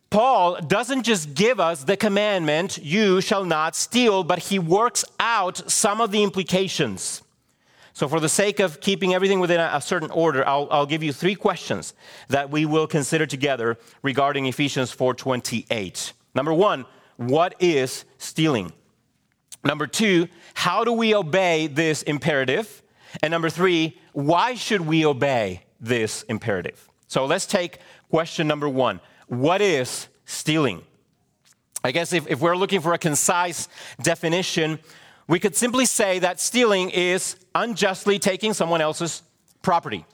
Paul 0.09 0.61
doesn't 0.61 1.03
just 1.03 1.33
give 1.33 1.59
us 1.59 1.83
the 1.83 1.97
commandment, 1.97 2.77
you 2.77 3.21
shall 3.21 3.43
not 3.43 3.75
steal, 3.75 4.23
but 4.23 4.39
he 4.39 4.59
works 4.59 5.03
out 5.19 5.69
some 5.69 5.99
of 5.99 6.11
the 6.11 6.23
implications. 6.23 7.21
So, 7.93 8.09
for 8.09 8.19
the 8.19 8.29
sake 8.29 8.59
of 8.59 8.81
keeping 8.81 9.13
everything 9.13 9.39
within 9.39 9.59
a 9.59 9.79
certain 9.79 10.11
order, 10.11 10.45
I'll, 10.45 10.67
I'll 10.69 10.85
give 10.85 11.01
you 11.01 11.13
three 11.13 11.35
questions 11.35 11.93
that 12.27 12.49
we 12.49 12.65
will 12.65 12.87
consider 12.87 13.25
together 13.25 13.77
regarding 14.03 14.45
Ephesians 14.45 14.93
4:28. 14.93 16.11
Number 16.33 16.53
one, 16.53 16.85
what 17.15 17.55
is 17.59 18.03
stealing? 18.17 18.73
Number 19.63 19.87
two, 19.87 20.27
how 20.53 20.83
do 20.83 20.91
we 20.91 21.15
obey 21.15 21.67
this 21.67 22.03
imperative? 22.03 22.83
And 23.23 23.31
number 23.31 23.49
three, 23.49 23.97
why 24.11 24.55
should 24.55 24.81
we 24.81 25.05
obey 25.05 25.63
this 25.79 26.23
imperative? 26.23 26.89
So 27.07 27.25
let's 27.25 27.45
take 27.45 27.79
question 28.09 28.47
number 28.47 28.67
one 28.67 28.99
What 29.27 29.61
is 29.61 30.07
stealing? 30.25 30.83
I 31.83 31.91
guess 31.91 32.13
if, 32.13 32.27
if 32.27 32.39
we're 32.39 32.57
looking 32.57 32.81
for 32.81 32.93
a 32.93 32.97
concise 32.97 33.67
definition, 34.01 34.79
we 35.27 35.39
could 35.39 35.55
simply 35.55 35.85
say 35.85 36.19
that 36.19 36.39
stealing 36.39 36.89
is 36.89 37.35
unjustly 37.53 38.19
taking 38.19 38.53
someone 38.53 38.81
else's 38.81 39.23
property. 39.61 40.05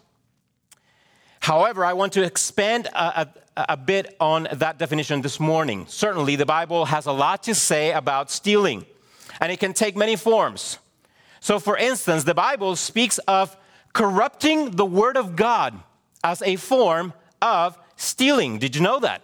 However, 1.41 1.83
I 1.83 1.93
want 1.93 2.13
to 2.13 2.23
expand 2.23 2.87
a, 2.87 3.27
a, 3.57 3.65
a, 3.69 3.77
bit 3.77 4.15
on 4.19 4.47
that 4.53 4.77
definition 4.77 5.21
this 5.21 5.39
morning. 5.39 5.85
Certainly, 5.87 6.35
the 6.35 6.45
Bible 6.45 6.85
has 6.85 7.07
a 7.07 7.11
lot 7.11 7.43
to 7.43 7.55
say 7.55 7.91
about 7.91 8.29
stealing, 8.29 8.85
and 9.39 9.51
it 9.51 9.59
can 9.59 9.73
take 9.73 9.97
many 9.97 10.15
forms. 10.15 10.77
So, 11.39 11.57
for 11.57 11.75
instance, 11.75 12.23
the 12.23 12.35
Bible 12.35 12.75
speaks 12.75 13.17
of 13.19 13.57
corrupting 13.93 14.71
the 14.71 14.85
Word 14.85 15.17
of 15.17 15.35
God 15.35 15.79
as 16.23 16.41
a 16.43 16.55
form 16.57 17.13
of 17.41 17.77
stealing. 18.01 18.59
Did 18.59 18.75
you 18.75 18.81
know 18.81 18.99
that? 18.99 19.21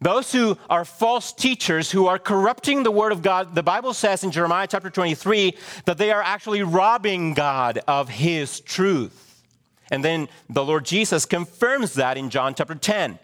Those 0.00 0.30
who 0.30 0.58
are 0.68 0.84
false 0.84 1.32
teachers 1.32 1.90
who 1.90 2.06
are 2.06 2.18
corrupting 2.18 2.82
the 2.82 2.90
word 2.90 3.12
of 3.12 3.22
God, 3.22 3.54
the 3.54 3.62
Bible 3.62 3.94
says 3.94 4.24
in 4.24 4.30
Jeremiah 4.30 4.66
chapter 4.66 4.90
23 4.90 5.56
that 5.86 5.96
they 5.96 6.12
are 6.12 6.22
actually 6.22 6.62
robbing 6.62 7.32
God 7.32 7.78
of 7.88 8.10
his 8.10 8.60
truth. 8.60 9.42
And 9.90 10.04
then 10.04 10.28
the 10.50 10.64
Lord 10.64 10.84
Jesus 10.84 11.24
confirms 11.24 11.94
that 11.94 12.18
in 12.18 12.28
John 12.28 12.54
chapter 12.54 12.74
10. 12.74 13.18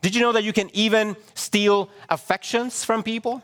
Did 0.00 0.14
you 0.14 0.22
know 0.22 0.32
that 0.32 0.44
you 0.44 0.54
can 0.54 0.70
even 0.74 1.16
steal 1.34 1.90
affections 2.08 2.82
from 2.82 3.02
people? 3.02 3.42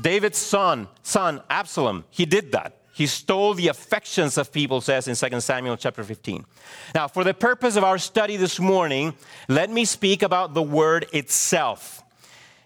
David's 0.00 0.38
son, 0.38 0.88
son 1.02 1.40
Absalom, 1.48 2.04
he 2.10 2.26
did 2.26 2.52
that. 2.52 2.75
He 2.96 3.06
stole 3.06 3.52
the 3.52 3.68
affections 3.68 4.38
of 4.38 4.50
people, 4.50 4.80
says 4.80 5.06
in 5.06 5.14
2 5.14 5.40
Samuel 5.42 5.76
chapter 5.76 6.02
15. 6.02 6.46
Now, 6.94 7.08
for 7.08 7.24
the 7.24 7.34
purpose 7.34 7.76
of 7.76 7.84
our 7.84 7.98
study 7.98 8.38
this 8.38 8.58
morning, 8.58 9.12
let 9.48 9.68
me 9.68 9.84
speak 9.84 10.22
about 10.22 10.54
the 10.54 10.62
word 10.62 11.04
itself. 11.12 12.02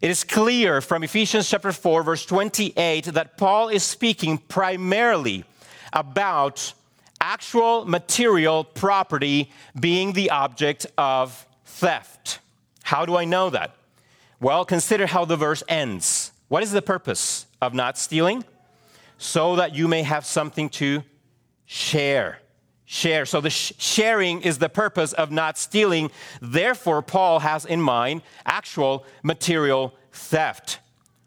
It 0.01 0.09
is 0.09 0.23
clear 0.23 0.81
from 0.81 1.03
Ephesians 1.03 1.51
chapter 1.51 1.73
4, 1.73 2.05
verse 2.05 2.25
28, 2.27 3.07
that 3.07 3.39
Paul 3.39 3.71
is 3.71 3.83
speaking 3.83 4.39
primarily 4.39 5.43
about 5.93 6.75
actual 7.21 7.85
material 7.85 8.63
property 8.63 9.51
being 9.81 10.13
the 10.13 10.31
object 10.31 10.87
of 10.97 11.45
theft. 11.65 12.39
How 12.85 13.05
do 13.05 13.17
I 13.17 13.25
know 13.25 13.51
that? 13.51 13.75
Well, 14.39 14.65
consider 14.65 15.09
how 15.09 15.25
the 15.25 15.37
verse 15.37 15.65
ends. 15.67 16.31
What 16.47 16.63
is 16.63 16.71
the 16.71 16.83
purpose 16.83 17.47
of 17.61 17.75
not 17.75 17.99
stealing? 17.99 18.45
So 19.21 19.57
that 19.57 19.75
you 19.75 19.87
may 19.87 20.03
have 20.03 20.25
something 20.25 20.71
to 20.71 21.03
share. 21.67 22.39
Share. 22.87 23.27
So 23.27 23.43
the 23.43 23.51
sh- 23.51 23.75
sharing 23.77 24.41
is 24.41 24.57
the 24.57 24.71
purpose 24.71 25.13
of 25.13 25.31
not 25.31 25.59
stealing. 25.59 26.11
Therefore, 26.41 27.03
Paul 27.03 27.41
has 27.41 27.67
in 27.67 27.83
mind 27.83 28.23
actual 28.47 29.05
material 29.23 29.95
theft. 30.11 30.81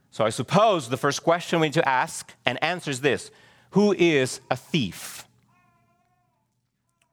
So 0.09 0.25
I 0.25 0.31
suppose 0.31 0.89
the 0.89 0.97
first 0.97 1.23
question 1.23 1.59
we 1.59 1.67
need 1.67 1.75
to 1.75 1.87
ask 1.87 2.33
and 2.47 2.61
answer 2.63 2.89
is 2.89 3.01
this 3.01 3.29
Who 3.71 3.93
is 3.93 4.41
a 4.49 4.55
thief? 4.55 5.27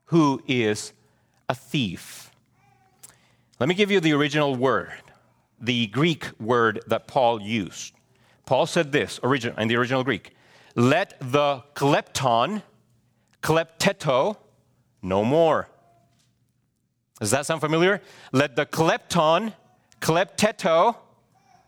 Who 0.05 0.41
is 0.47 0.93
a 1.47 1.53
thief? 1.53 2.31
Let 3.59 3.69
me 3.69 3.75
give 3.75 3.91
you 3.91 3.99
the 3.99 4.13
original 4.13 4.55
word, 4.55 5.03
the 5.59 5.85
Greek 5.87 6.25
word 6.39 6.81
that 6.87 7.07
Paul 7.07 7.39
used. 7.39 7.93
Paul 8.47 8.65
said 8.65 8.91
this 8.91 9.19
origin, 9.19 9.53
in 9.59 9.67
the 9.67 9.75
original 9.75 10.03
Greek 10.03 10.33
let 10.75 11.19
the 11.19 11.63
klepton, 11.75 12.63
klepteto, 13.41 14.37
no 15.01 15.23
more. 15.23 15.67
Does 17.19 17.31
that 17.31 17.45
sound 17.45 17.61
familiar? 17.61 18.01
Let 18.31 18.55
the 18.55 18.65
klepton, 18.65 19.53
klepteto, 19.99 20.95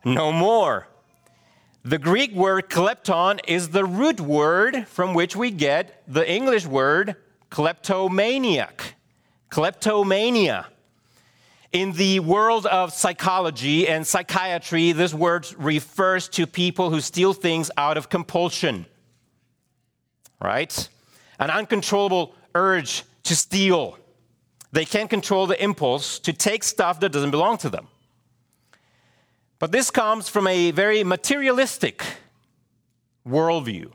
no 0.05 0.31
more. 0.31 0.87
The 1.83 1.97
Greek 1.97 2.33
word 2.33 2.69
klepton 2.69 3.39
is 3.47 3.69
the 3.69 3.85
root 3.85 4.21
word 4.21 4.87
from 4.87 5.13
which 5.13 5.35
we 5.35 5.51
get 5.51 6.03
the 6.07 6.29
English 6.29 6.65
word 6.65 7.15
kleptomaniac. 7.49 8.95
Kleptomania. 9.49 10.67
In 11.71 11.91
the 11.93 12.19
world 12.19 12.65
of 12.67 12.93
psychology 12.93 13.87
and 13.87 14.05
psychiatry, 14.05 14.91
this 14.91 15.13
word 15.13 15.47
refers 15.57 16.29
to 16.29 16.47
people 16.47 16.89
who 16.89 17.01
steal 17.01 17.33
things 17.33 17.69
out 17.77 17.97
of 17.97 18.09
compulsion 18.09 18.85
right? 20.41 20.89
An 21.39 21.49
uncontrollable 21.49 22.35
urge 22.55 23.03
to 23.23 23.35
steal. 23.35 23.97
They 24.71 24.85
can't 24.85 25.09
control 25.09 25.47
the 25.47 25.61
impulse 25.61 26.19
to 26.19 26.33
take 26.33 26.63
stuff 26.63 26.99
that 26.99 27.11
doesn't 27.11 27.31
belong 27.31 27.57
to 27.59 27.69
them. 27.69 27.87
But 29.59 29.71
this 29.71 29.89
comes 29.91 30.27
from 30.27 30.47
a 30.47 30.71
very 30.71 31.03
materialistic 31.03 32.03
worldview 33.25 33.91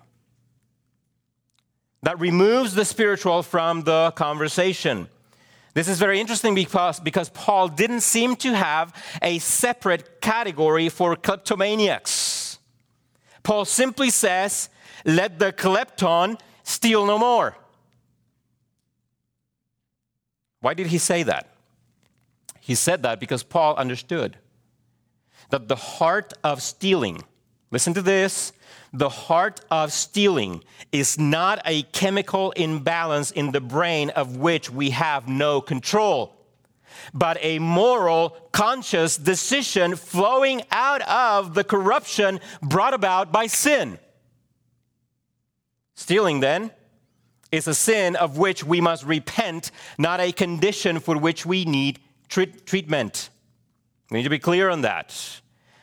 that 2.02 2.18
removes 2.18 2.74
the 2.74 2.84
spiritual 2.84 3.42
from 3.42 3.82
the 3.82 4.12
conversation. 4.12 5.08
This 5.74 5.88
is 5.88 5.98
very 5.98 6.20
interesting 6.20 6.54
because, 6.54 7.00
because 7.00 7.28
Paul 7.28 7.68
didn't 7.68 8.00
seem 8.00 8.36
to 8.36 8.54
have 8.54 8.94
a 9.20 9.38
separate 9.40 10.20
category 10.20 10.88
for 10.88 11.16
kleptomaniacs. 11.16 12.10
Paul 13.48 13.64
simply 13.64 14.10
says 14.10 14.68
let 15.06 15.38
the 15.38 15.54
klepton 15.54 16.38
steal 16.64 17.06
no 17.06 17.18
more. 17.18 17.56
Why 20.60 20.74
did 20.74 20.88
he 20.88 20.98
say 20.98 21.22
that? 21.22 21.48
He 22.60 22.74
said 22.74 23.04
that 23.04 23.18
because 23.18 23.42
Paul 23.42 23.74
understood 23.76 24.36
that 25.48 25.66
the 25.66 25.76
heart 25.76 26.34
of 26.44 26.60
stealing, 26.60 27.22
listen 27.70 27.94
to 27.94 28.02
this, 28.02 28.52
the 28.92 29.08
heart 29.08 29.62
of 29.70 29.94
stealing 29.94 30.62
is 30.92 31.18
not 31.18 31.62
a 31.64 31.84
chemical 31.84 32.50
imbalance 32.50 33.30
in 33.30 33.52
the 33.52 33.62
brain 33.62 34.10
of 34.10 34.36
which 34.36 34.68
we 34.68 34.90
have 34.90 35.26
no 35.26 35.62
control, 35.62 36.36
but 37.14 37.38
a 37.40 37.58
moral, 37.58 38.30
conscious 38.52 39.16
decision 39.16 39.96
flowing 39.96 40.62
out 40.70 41.02
of 41.02 41.54
the 41.54 41.64
corruption 41.64 42.40
brought 42.62 42.94
about 42.94 43.32
by 43.32 43.46
sin. 43.46 43.98
Stealing, 45.94 46.40
then, 46.40 46.70
is 47.50 47.66
a 47.66 47.74
sin 47.74 48.14
of 48.16 48.38
which 48.38 48.64
we 48.64 48.80
must 48.80 49.04
repent, 49.04 49.70
not 49.98 50.20
a 50.20 50.32
condition 50.32 51.00
for 51.00 51.16
which 51.16 51.46
we 51.46 51.64
need 51.64 51.98
treat- 52.28 52.66
treatment. 52.66 53.30
We 54.10 54.18
need 54.18 54.24
to 54.24 54.30
be 54.30 54.38
clear 54.38 54.68
on 54.70 54.82
that. 54.82 55.40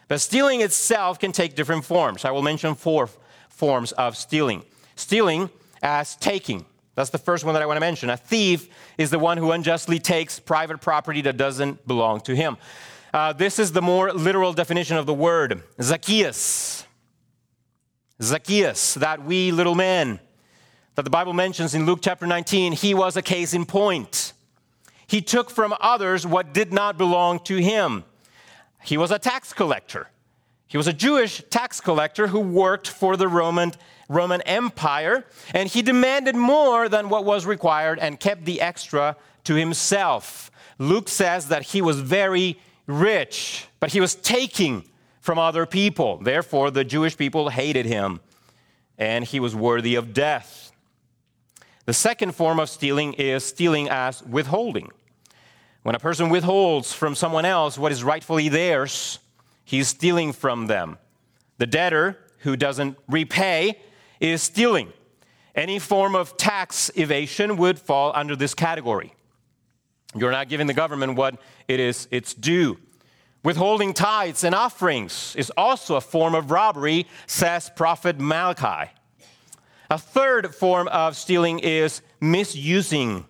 But 0.08 0.22
stealing 0.22 0.62
itself 0.62 1.20
can 1.20 1.32
take 1.32 1.56
different 1.56 1.86
forms. 1.86 2.26
I 2.26 2.32
will 2.32 2.44
mention 2.44 2.76
four 2.76 3.10
forms 3.50 3.92
of 3.94 4.16
stealing. 4.16 4.64
Stealing 4.96 5.50
as 5.82 6.16
taking. 6.16 6.66
That's 6.96 7.10
the 7.10 7.18
first 7.18 7.44
one 7.44 7.54
that 7.54 7.62
I 7.62 7.66
want 7.66 7.76
to 7.76 7.82
mention. 7.82 8.10
A 8.10 8.18
thief 8.18 8.70
is 8.98 9.12
the 9.12 9.20
one 9.20 9.38
who 9.38 9.52
unjustly 9.52 10.00
takes 10.00 10.40
private 10.40 10.82
property 10.82 11.22
that 11.22 11.38
doesn't 11.38 11.86
belong 11.86 12.22
to 12.22 12.36
him. 12.36 12.58
Uh, 13.14 13.34
this 13.34 13.60
is 13.60 13.72
the 13.72 13.82
more 13.82 14.12
literal 14.14 14.54
definition 14.54 14.98
of 14.98 15.06
the 15.06 15.14
word 15.14 15.62
Zacchaeus. 15.82 16.86
Zacchaeus, 18.22 18.94
that 18.96 19.24
wee 19.24 19.52
little 19.52 19.76
man 19.76 20.20
that 20.96 21.04
the 21.04 21.10
Bible 21.10 21.34
mentions 21.34 21.76
in 21.76 21.86
Luke 21.86 22.00
chapter 22.02 22.26
19, 22.26 22.72
he 22.72 22.94
was 22.94 23.18
a 23.18 23.22
case 23.22 23.54
in 23.54 23.66
point. 23.66 24.34
He 25.08 25.22
took 25.22 25.50
from 25.50 25.76
others 25.80 26.26
what 26.26 26.54
did 26.54 26.74
not 26.74 26.98
belong 26.98 27.40
to 27.42 27.58
him. 27.58 28.06
He 28.84 28.98
was 28.98 29.12
a 29.12 29.20
tax 29.20 29.52
collector. 29.52 30.10
He 30.68 30.78
was 30.78 30.88
a 30.88 30.94
Jewish 30.94 31.44
tax 31.50 31.82
collector 31.82 32.28
who 32.28 32.40
worked 32.40 32.88
for 32.88 33.18
the 33.18 33.28
Roman, 33.28 33.74
Roman 34.08 34.42
Empire, 34.42 35.26
and 35.54 35.70
he 35.70 35.82
demanded 35.82 36.36
more 36.36 36.88
than 36.90 37.10
what 37.10 37.26
was 37.26 37.46
required 37.46 38.00
and 38.00 38.20
kept 38.20 38.46
the 38.46 38.62
extra 38.62 39.16
to 39.46 39.56
himself. 39.56 40.52
Luke 40.78 41.10
says 41.10 41.48
that 41.48 41.64
he 41.64 41.82
was 41.82 42.00
very 42.00 42.60
rich, 42.88 43.68
but 43.80 43.92
he 43.92 44.00
was 44.00 44.16
taking 44.16 44.84
from 45.22 45.40
other 45.40 45.66
people. 45.66 46.18
Therefore, 46.18 46.70
the 46.70 46.84
Jewish 46.84 47.18
people 47.18 47.50
hated 47.50 47.86
him, 47.86 48.20
and 48.98 49.26
he 49.26 49.40
was 49.40 49.56
worthy 49.56 49.96
of 49.96 50.14
death. 50.14 50.72
The 51.86 51.94
second 51.94 52.36
form 52.36 52.60
of 52.60 52.70
stealing 52.70 53.14
is 53.14 53.44
stealing 53.44 53.90
as 53.90 54.22
withholding. 54.24 54.92
When 55.84 55.96
a 55.96 56.00
person 56.00 56.30
withholds 56.30 56.94
from 56.94 57.14
someone 57.14 57.46
else 57.46 57.78
what 57.78 57.92
is 57.92 58.04
rightfully 58.04 58.50
theirs, 58.50 59.20
he's 59.64 59.88
stealing 59.88 60.34
from 60.34 60.68
them. 60.68 60.98
The 61.58 61.68
debtor 61.68 62.18
who 62.40 62.56
doesn't 62.56 62.98
repay 63.08 63.80
is 64.20 64.42
stealing. 64.42 64.92
Any 65.56 65.80
form 65.80 66.16
of 66.16 66.36
tax 66.38 66.92
evasion 66.96 67.58
would 67.58 67.80
fall 67.80 68.12
under 68.14 68.36
this 68.36 68.54
category. 68.54 69.14
You're 70.16 70.32
not 70.32 70.50
giving 70.50 70.68
the 70.68 70.74
government 70.74 71.16
what 71.16 71.40
it 71.68 71.80
is 71.80 72.08
its 72.12 72.34
due. 72.34 72.78
Withholding 73.44 73.94
tithes 73.94 74.44
and 74.44 74.56
offerings 74.56 75.36
is 75.36 75.52
also 75.56 75.96
a 75.96 76.02
form 76.02 76.34
of 76.34 76.52
robbery, 76.52 77.06
says 77.28 77.70
Prophet 77.76 78.20
Malachi. 78.20 78.92
A 79.90 79.98
third 80.00 80.56
form 80.56 80.88
of 80.88 81.16
stealing 81.16 81.60
is 81.60 82.02
misusing 82.20 83.26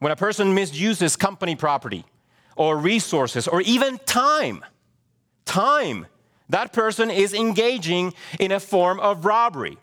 when 0.00 0.10
a 0.10 0.16
person 0.16 0.54
misuses 0.54 1.14
company 1.14 1.54
property 1.54 2.04
or 2.56 2.76
resources 2.76 3.46
or 3.46 3.60
even 3.60 3.98
time, 3.98 4.64
time, 5.44 6.06
that 6.48 6.72
person 6.72 7.10
is 7.10 7.32
engaging 7.34 8.14
in 8.38 8.52
a 8.52 8.60
form 8.60 9.00
of 9.00 9.24
robbery. 9.24 9.78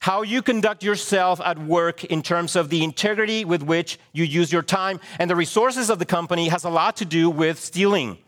How 0.00 0.22
you 0.22 0.42
conduct 0.42 0.84
yourself 0.84 1.40
at 1.40 1.58
work 1.58 2.04
in 2.04 2.22
terms 2.22 2.54
of 2.54 2.68
the 2.68 2.84
integrity 2.84 3.44
with 3.44 3.62
which 3.62 3.98
you 4.12 4.24
use 4.24 4.52
your 4.52 4.62
time 4.62 5.00
and 5.18 5.28
the 5.28 5.36
resources 5.36 5.90
of 5.90 5.98
the 5.98 6.04
company 6.04 6.48
has 6.48 6.64
a 6.64 6.70
lot 6.70 6.96
to 6.98 7.04
do 7.04 7.28
with 7.28 7.58
stealing. 7.58 8.18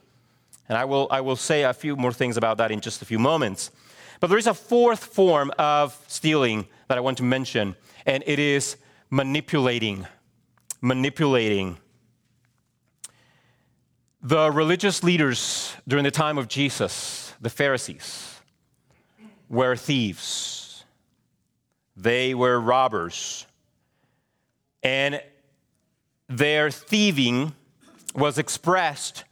And 0.69 0.77
I 0.77 0.85
will, 0.85 1.07
I 1.11 1.21
will 1.21 1.37
say 1.37 1.63
a 1.63 1.73
few 1.73 1.97
more 1.97 2.13
things 2.13 2.37
about 2.37 2.59
that 2.59 2.71
in 2.71 2.81
just 2.81 3.01
a 3.01 3.05
few 3.05 3.19
moments. 3.19 3.71
But 4.21 4.27
there 4.27 4.39
is 4.39 4.47
a 4.47 4.55
fourth 4.55 5.05
form 5.05 5.53
of 5.59 5.97
stealing 6.09 6.67
that 6.89 6.99
I 6.99 7.01
want 7.01 7.19
to 7.19 7.25
mention, 7.25 7.77
and 8.05 8.25
it 8.27 8.39
is 8.39 8.77
manipulating 9.11 10.07
manipulating. 10.81 11.79
The 14.23 14.51
religious 14.51 15.03
leaders 15.03 15.75
during 15.87 16.05
the 16.05 16.11
time 16.11 16.39
of 16.39 16.49
Jesus, 16.49 17.28
the 17.41 17.51
Pharisees, 17.51 18.41
were 19.49 19.77
thieves. 19.77 20.85
They 21.97 22.35
were 22.35 22.61
robbers. 22.61 23.47
And 24.83 25.21
their 26.29 26.71
thieving 26.71 27.55
was 28.15 28.39
expressed 28.39 29.25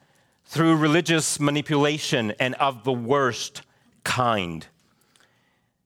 through 0.47 0.77
religious 0.77 1.39
manipulation 1.41 2.33
and 2.39 2.55
of 2.57 2.85
the 2.85 2.93
worst 2.93 3.63
kind. 4.05 4.67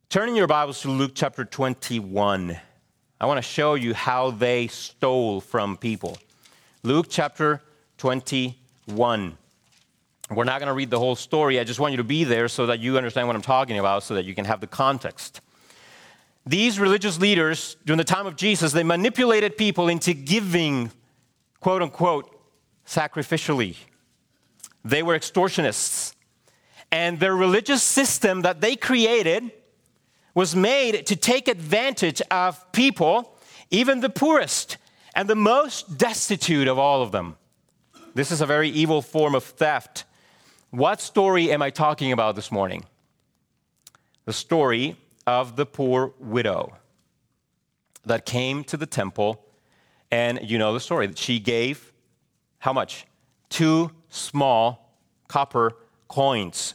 Turning 0.08 0.36
your 0.36 0.46
Bibles 0.46 0.82
to 0.82 0.90
Luke 0.90 1.12
chapter 1.14 1.44
21. 1.44 2.58
I 3.20 3.26
want 3.26 3.38
to 3.38 3.42
show 3.42 3.74
you 3.74 3.94
how 3.94 4.30
they 4.30 4.66
stole 4.66 5.40
from 5.40 5.76
people. 5.76 6.18
Luke 6.82 7.06
chapter 7.08 7.62
21. 7.98 9.36
We're 10.30 10.44
not 10.44 10.60
going 10.60 10.68
to 10.68 10.74
read 10.74 10.90
the 10.90 10.98
whole 10.98 11.16
story. 11.16 11.58
I 11.58 11.64
just 11.64 11.80
want 11.80 11.92
you 11.92 11.96
to 11.96 12.04
be 12.04 12.22
there 12.22 12.46
so 12.46 12.66
that 12.66 12.78
you 12.78 12.96
understand 12.96 13.26
what 13.26 13.34
I'm 13.34 13.42
talking 13.42 13.78
about, 13.78 14.04
so 14.04 14.14
that 14.14 14.24
you 14.24 14.34
can 14.34 14.44
have 14.44 14.60
the 14.60 14.68
context. 14.68 15.40
These 16.46 16.78
religious 16.78 17.18
leaders, 17.18 17.76
during 17.84 17.98
the 17.98 18.04
time 18.04 18.26
of 18.26 18.36
Jesus, 18.36 18.72
they 18.72 18.84
manipulated 18.84 19.56
people 19.56 19.88
into 19.88 20.14
giving, 20.14 20.92
quote 21.58 21.82
unquote, 21.82 22.40
sacrificially. 22.86 23.76
They 24.84 25.02
were 25.02 25.18
extortionists. 25.18 26.14
And 26.92 27.18
their 27.18 27.34
religious 27.34 27.82
system 27.82 28.42
that 28.42 28.60
they 28.60 28.76
created 28.76 29.50
was 30.34 30.54
made 30.54 31.06
to 31.06 31.16
take 31.16 31.48
advantage 31.48 32.22
of 32.30 32.70
people, 32.72 33.36
even 33.70 34.00
the 34.00 34.08
poorest 34.08 34.76
and 35.14 35.28
the 35.28 35.36
most 35.36 35.98
destitute 35.98 36.68
of 36.68 36.78
all 36.78 37.02
of 37.02 37.10
them. 37.10 37.36
This 38.14 38.30
is 38.30 38.40
a 38.40 38.46
very 38.46 38.68
evil 38.68 39.02
form 39.02 39.34
of 39.34 39.44
theft. 39.44 40.04
What 40.70 41.00
story 41.00 41.50
am 41.50 41.62
I 41.62 41.70
talking 41.70 42.12
about 42.12 42.36
this 42.36 42.52
morning? 42.52 42.84
The 44.24 44.32
story 44.32 44.96
of 45.26 45.56
the 45.56 45.66
poor 45.66 46.14
widow 46.18 46.76
that 48.04 48.24
came 48.24 48.64
to 48.64 48.76
the 48.76 48.86
temple, 48.86 49.44
and 50.10 50.40
you 50.42 50.58
know 50.58 50.72
the 50.72 50.80
story 50.80 51.06
that 51.06 51.18
she 51.18 51.38
gave 51.38 51.92
how 52.58 52.72
much? 52.72 53.06
Two 53.48 53.90
small 54.10 54.94
copper 55.28 55.76
coins 56.08 56.74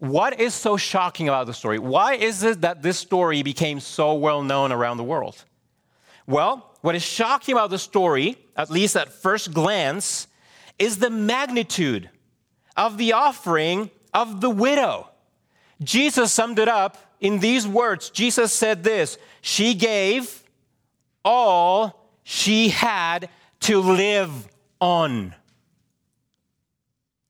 what 0.00 0.40
is 0.40 0.54
so 0.54 0.78
shocking 0.78 1.28
about 1.28 1.46
the 1.46 1.52
story? 1.52 1.78
Why 1.78 2.14
is 2.14 2.42
it 2.42 2.62
that 2.62 2.82
this 2.82 2.98
story 2.98 3.42
became 3.42 3.80
so 3.80 4.14
well 4.14 4.42
known 4.42 4.72
around 4.72 4.96
the 4.96 5.04
world? 5.04 5.44
Well, 6.26 6.74
what 6.80 6.94
is 6.94 7.02
shocking 7.02 7.54
about 7.54 7.68
the 7.68 7.78
story, 7.78 8.38
at 8.56 8.70
least 8.70 8.96
at 8.96 9.12
first 9.12 9.52
glance, 9.52 10.26
is 10.78 10.96
the 10.96 11.10
magnitude 11.10 12.08
of 12.76 12.98
the 12.98 13.12
offering 13.12 13.90
of 14.12 14.40
the 14.40 14.50
widow. 14.50 15.08
Jesus 15.82 16.32
summed 16.32 16.58
it 16.58 16.68
up 16.68 16.98
in 17.20 17.38
these 17.38 17.66
words. 17.66 18.10
Jesus 18.10 18.52
said 18.52 18.84
this 18.84 19.18
She 19.40 19.74
gave 19.74 20.42
all 21.24 22.08
she 22.22 22.68
had 22.68 23.28
to 23.60 23.80
live 23.80 24.48
on. 24.80 25.34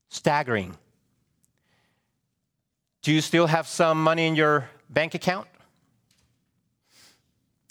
Staggering. 0.09 0.77
Do 3.01 3.11
you 3.11 3.21
still 3.21 3.47
have 3.47 3.67
some 3.67 4.03
money 4.03 4.27
in 4.27 4.35
your 4.35 4.69
bank 4.89 5.15
account? 5.15 5.47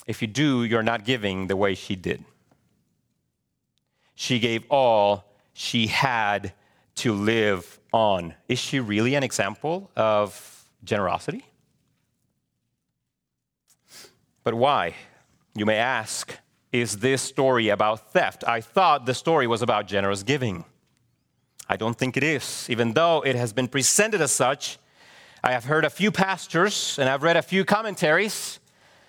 If 0.07 0.21
you 0.21 0.27
do, 0.27 0.63
you're 0.63 0.83
not 0.83 1.05
giving 1.05 1.47
the 1.47 1.55
way 1.55 1.75
she 1.75 1.95
did. 1.95 2.25
She 4.15 4.39
gave 4.39 4.63
all 4.69 5.25
she 5.53 5.87
had 5.87 6.53
to 7.01 7.13
live 7.13 7.79
on. 7.91 8.35
Is 8.47 8.59
she 8.59 8.79
really 8.79 9.15
an 9.15 9.23
example 9.23 9.89
of 9.95 10.65
generosity? 10.83 11.43
But 14.43 14.53
why? 14.53 14.93
You 15.55 15.65
may 15.65 15.77
ask, 15.77 16.37
is 16.71 16.99
this 16.99 17.23
story 17.23 17.69
about 17.69 18.13
theft? 18.13 18.43
I 18.47 18.61
thought 18.61 19.07
the 19.07 19.15
story 19.15 19.47
was 19.47 19.63
about 19.63 19.87
generous 19.87 20.21
giving. 20.21 20.63
I 21.67 21.75
don't 21.75 21.97
think 21.97 22.17
it 22.17 22.23
is, 22.23 22.67
even 22.69 22.93
though 22.93 23.21
it 23.21 23.35
has 23.35 23.51
been 23.51 23.67
presented 23.67 24.21
as 24.21 24.31
such 24.31 24.77
I 25.43 25.53
have 25.53 25.65
heard 25.65 25.85
a 25.85 25.89
few 25.89 26.11
pastors 26.11 26.99
and 26.99 27.09
I've 27.09 27.23
read 27.23 27.35
a 27.35 27.41
few 27.41 27.65
commentaries 27.65 28.59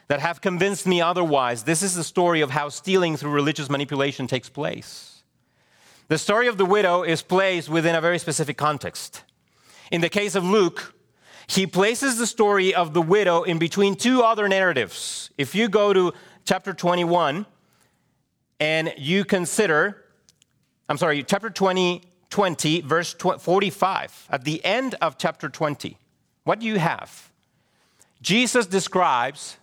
that 0.08 0.20
have 0.20 0.40
convinced 0.40 0.86
me 0.86 1.02
otherwise. 1.02 1.64
This 1.64 1.82
is 1.82 1.94
the 1.94 2.04
story 2.04 2.40
of 2.40 2.48
how 2.48 2.70
stealing 2.70 3.18
through 3.18 3.32
religious 3.32 3.68
manipulation 3.68 4.26
takes 4.26 4.48
place. 4.48 5.11
The 6.08 6.18
story 6.18 6.46
of 6.48 6.58
the 6.58 6.66
widow 6.66 7.02
is 7.02 7.22
placed 7.22 7.68
within 7.68 7.94
a 7.94 8.00
very 8.00 8.18
specific 8.18 8.56
context. 8.56 9.24
In 9.90 10.00
the 10.00 10.08
case 10.08 10.34
of 10.34 10.44
Luke, 10.44 10.94
he 11.46 11.66
places 11.66 12.18
the 12.18 12.26
story 12.26 12.74
of 12.74 12.94
the 12.94 13.02
widow 13.02 13.42
in 13.42 13.58
between 13.58 13.96
two 13.96 14.22
other 14.22 14.48
narratives. 14.48 15.30
If 15.36 15.54
you 15.54 15.68
go 15.68 15.92
to 15.92 16.12
chapter 16.44 16.72
21 16.72 17.46
and 18.60 18.94
you 18.96 19.24
consider, 19.24 20.04
I'm 20.88 20.98
sorry, 20.98 21.22
chapter 21.22 21.50
20, 21.50 22.02
20 22.30 22.80
verse 22.82 23.14
45, 23.14 24.28
at 24.30 24.44
the 24.44 24.64
end 24.64 24.94
of 25.00 25.18
chapter 25.18 25.48
20, 25.48 25.98
what 26.44 26.60
do 26.60 26.66
you 26.66 26.78
have? 26.78 27.30
Jesus 28.20 28.66
describes 28.66 29.56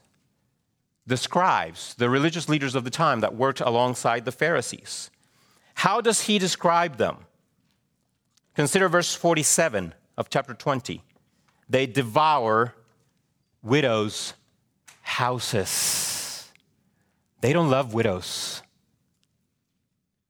the 1.08 1.18
scribes, 1.18 1.96
the 1.96 2.10
religious 2.10 2.48
leaders 2.48 2.76
of 2.76 2.84
the 2.84 2.90
time 2.92 3.22
that 3.22 3.36
worked 3.36 3.62
alongside 3.62 4.26
the 4.26 4.32
Pharisees. 4.32 5.10
How 5.80 6.02
does 6.02 6.24
he 6.24 6.40
describe 6.40 6.98
them? 6.98 7.20
Consider 8.54 8.90
verse 8.90 9.16
47 9.16 9.94
of 10.18 10.30
chapter 10.30 10.54
20. 10.54 11.02
They 11.70 11.86
devour 11.88 12.76
widows' 13.64 14.34
houses. 15.02 16.52
They 17.40 17.54
don't 17.54 17.70
love 17.70 17.94
widows. 17.94 18.62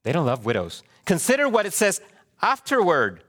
They 0.04 0.12
don't 0.12 0.28
love 0.28 0.46
widows. 0.46 0.84
Consider 1.06 1.50
what 1.50 1.66
it 1.66 1.74
says 1.74 2.00
afterward. 2.44 3.24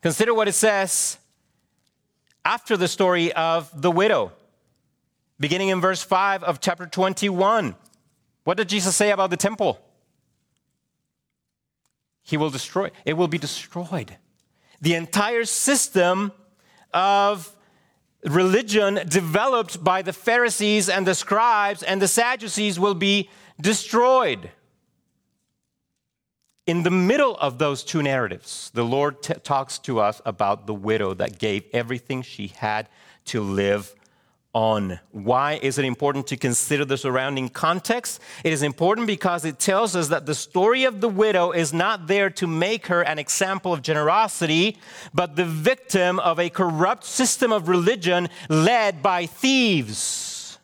Consider 0.00 0.34
what 0.34 0.48
it 0.48 0.56
says 0.56 1.16
after 2.44 2.76
the 2.76 2.88
story 2.88 3.32
of 3.34 3.70
the 3.80 3.92
widow. 3.92 4.32
Beginning 5.38 5.68
in 5.68 5.80
verse 5.80 6.02
5 6.02 6.42
of 6.42 6.58
chapter 6.60 6.86
21. 6.86 7.76
What 8.42 8.56
did 8.56 8.68
Jesus 8.68 8.96
say 8.96 9.12
about 9.12 9.30
the 9.30 9.36
temple? 9.36 9.80
He 12.22 12.36
will 12.36 12.50
destroy, 12.50 12.90
it 13.04 13.14
will 13.14 13.28
be 13.28 13.38
destroyed. 13.38 14.16
The 14.80 14.94
entire 14.94 15.44
system 15.44 16.32
of 16.92 17.54
religion 18.24 19.00
developed 19.08 19.82
by 19.82 20.02
the 20.02 20.12
Pharisees 20.12 20.88
and 20.88 21.06
the 21.06 21.14
scribes 21.14 21.82
and 21.82 22.00
the 22.00 22.08
Sadducees 22.08 22.78
will 22.78 22.94
be 22.94 23.28
destroyed. 23.60 24.50
In 26.64 26.84
the 26.84 26.90
middle 26.90 27.36
of 27.38 27.58
those 27.58 27.82
two 27.82 28.02
narratives, 28.02 28.70
the 28.72 28.84
Lord 28.84 29.22
t- 29.22 29.34
talks 29.42 29.78
to 29.80 29.98
us 29.98 30.22
about 30.24 30.66
the 30.66 30.74
widow 30.74 31.12
that 31.14 31.40
gave 31.40 31.64
everything 31.72 32.22
she 32.22 32.48
had 32.48 32.88
to 33.26 33.40
live 33.40 33.94
on. 34.54 35.00
Why 35.12 35.58
is 35.62 35.78
it 35.78 35.84
important 35.84 36.26
to 36.28 36.36
consider 36.36 36.84
the 36.84 36.96
surrounding 36.96 37.48
context? 37.48 38.20
It 38.44 38.52
is 38.52 38.62
important 38.62 39.06
because 39.06 39.44
it 39.44 39.58
tells 39.58 39.96
us 39.96 40.08
that 40.08 40.26
the 40.26 40.34
story 40.34 40.84
of 40.84 41.00
the 41.00 41.08
widow 41.08 41.52
is 41.52 41.72
not 41.72 42.06
there 42.06 42.28
to 42.30 42.46
make 42.46 42.86
her 42.88 43.02
an 43.02 43.18
example 43.18 43.72
of 43.72 43.82
generosity, 43.82 44.78
but 45.14 45.36
the 45.36 45.44
victim 45.44 46.18
of 46.20 46.38
a 46.38 46.50
corrupt 46.50 47.04
system 47.04 47.52
of 47.52 47.68
religion 47.68 48.28
led 48.48 49.02
by 49.02 49.26
thieves. 49.26 50.58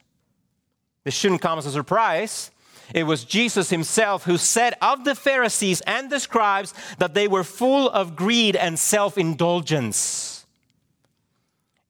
This 1.05 1.14
shouldn't 1.14 1.40
come 1.40 1.59
as 1.59 1.66
a 1.66 1.70
surprise. 1.70 2.51
It 2.94 3.05
was 3.05 3.24
Jesus 3.24 3.70
himself 3.70 4.24
who 4.24 4.38
said 4.38 4.74
of 4.81 5.05
the 5.05 5.14
Pharisees 5.14 5.81
and 5.83 6.11
the 6.11 6.20
scribes 6.20 6.74
that 6.98 7.14
they 7.14 7.29
were 7.29 7.44
full 7.44 7.88
of 7.90 8.16
greed 8.16 8.57
and 8.57 8.79
self 8.79 9.18
indulgence. 9.18 10.38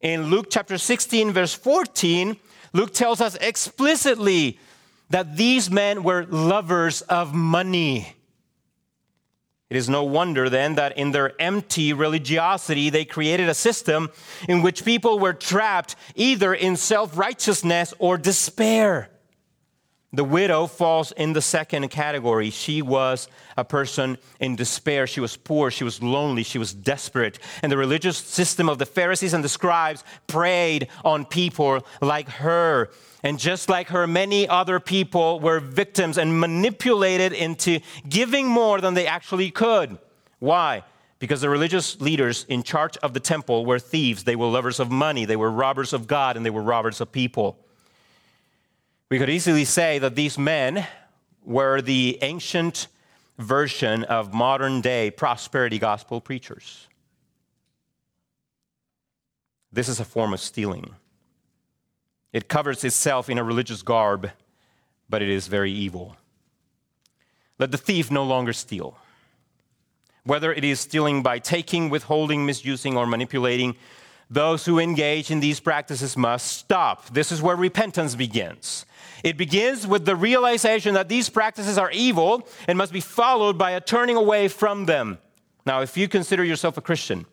In 0.00 0.26
Luke 0.26 0.46
chapter 0.50 0.78
16, 0.78 1.32
verse 1.32 1.54
14, 1.54 2.36
Luke 2.72 2.94
tells 2.94 3.20
us 3.20 3.34
explicitly 3.36 4.58
that 5.10 5.36
these 5.36 5.70
men 5.70 6.04
were 6.04 6.24
lovers 6.26 7.02
of 7.02 7.34
money. 7.34 8.14
It 9.70 9.76
is 9.76 9.88
no 9.88 10.04
wonder 10.04 10.48
then 10.48 10.76
that 10.76 10.96
in 10.96 11.10
their 11.10 11.38
empty 11.40 11.92
religiosity, 11.92 12.90
they 12.90 13.04
created 13.04 13.48
a 13.48 13.54
system 13.54 14.10
in 14.48 14.62
which 14.62 14.84
people 14.84 15.18
were 15.18 15.34
trapped 15.34 15.96
either 16.14 16.54
in 16.54 16.76
self 16.76 17.18
righteousness 17.18 17.92
or 17.98 18.16
despair. 18.16 19.10
The 20.12 20.24
widow 20.24 20.66
falls 20.66 21.12
in 21.12 21.34
the 21.34 21.42
second 21.42 21.86
category. 21.90 22.48
She 22.48 22.80
was 22.80 23.28
a 23.58 23.64
person 23.64 24.16
in 24.40 24.56
despair. 24.56 25.06
She 25.06 25.20
was 25.20 25.36
poor. 25.36 25.70
She 25.70 25.84
was 25.84 26.02
lonely. 26.02 26.42
She 26.44 26.58
was 26.58 26.72
desperate. 26.72 27.38
And 27.62 27.70
the 27.70 27.76
religious 27.76 28.16
system 28.16 28.70
of 28.70 28.78
the 28.78 28.86
Pharisees 28.86 29.34
and 29.34 29.44
the 29.44 29.50
scribes 29.50 30.04
preyed 30.26 30.88
on 31.04 31.26
people 31.26 31.86
like 32.00 32.30
her. 32.30 32.88
And 33.22 33.38
just 33.38 33.68
like 33.68 33.88
her, 33.88 34.06
many 34.06 34.48
other 34.48 34.80
people 34.80 35.40
were 35.40 35.60
victims 35.60 36.16
and 36.16 36.40
manipulated 36.40 37.34
into 37.34 37.80
giving 38.08 38.46
more 38.46 38.80
than 38.80 38.94
they 38.94 39.06
actually 39.06 39.50
could. 39.50 39.98
Why? 40.38 40.84
Because 41.18 41.42
the 41.42 41.50
religious 41.50 42.00
leaders 42.00 42.46
in 42.48 42.62
charge 42.62 42.96
of 42.98 43.12
the 43.12 43.20
temple 43.20 43.66
were 43.66 43.78
thieves. 43.78 44.24
They 44.24 44.36
were 44.36 44.46
lovers 44.46 44.80
of 44.80 44.90
money. 44.90 45.26
They 45.26 45.36
were 45.36 45.50
robbers 45.50 45.92
of 45.92 46.06
God 46.06 46.38
and 46.38 46.46
they 46.46 46.50
were 46.50 46.62
robbers 46.62 47.02
of 47.02 47.12
people. 47.12 47.58
We 49.10 49.18
could 49.18 49.30
easily 49.30 49.64
say 49.64 49.98
that 50.00 50.16
these 50.16 50.36
men 50.36 50.86
were 51.42 51.80
the 51.80 52.18
ancient 52.20 52.88
version 53.38 54.04
of 54.04 54.34
modern 54.34 54.82
day 54.82 55.10
prosperity 55.10 55.78
gospel 55.78 56.20
preachers. 56.20 56.88
This 59.72 59.88
is 59.88 59.98
a 59.98 60.04
form 60.04 60.34
of 60.34 60.40
stealing. 60.40 60.94
It 62.34 62.48
covers 62.48 62.84
itself 62.84 63.30
in 63.30 63.38
a 63.38 63.44
religious 63.44 63.80
garb, 63.80 64.30
but 65.08 65.22
it 65.22 65.30
is 65.30 65.46
very 65.46 65.72
evil. 65.72 66.16
Let 67.58 67.70
the 67.70 67.78
thief 67.78 68.10
no 68.10 68.24
longer 68.24 68.52
steal. 68.52 68.98
Whether 70.24 70.52
it 70.52 70.64
is 70.64 70.80
stealing 70.80 71.22
by 71.22 71.38
taking, 71.38 71.88
withholding, 71.88 72.44
misusing, 72.44 72.96
or 72.96 73.06
manipulating, 73.06 73.76
those 74.30 74.66
who 74.66 74.78
engage 74.78 75.30
in 75.30 75.40
these 75.40 75.58
practices 75.58 76.16
must 76.16 76.58
stop. 76.58 77.08
This 77.08 77.32
is 77.32 77.40
where 77.40 77.56
repentance 77.56 78.14
begins. 78.14 78.84
It 79.24 79.36
begins 79.36 79.86
with 79.86 80.04
the 80.04 80.16
realization 80.16 80.94
that 80.94 81.08
these 81.08 81.28
practices 81.28 81.78
are 81.78 81.90
evil 81.90 82.48
and 82.66 82.78
must 82.78 82.92
be 82.92 83.00
followed 83.00 83.58
by 83.58 83.72
a 83.72 83.80
turning 83.80 84.16
away 84.16 84.48
from 84.48 84.86
them. 84.86 85.18
Now, 85.66 85.80
if 85.82 85.96
you 85.96 86.08
consider 86.08 86.44
yourself 86.44 86.76
a 86.76 86.80
Christian 86.80 87.26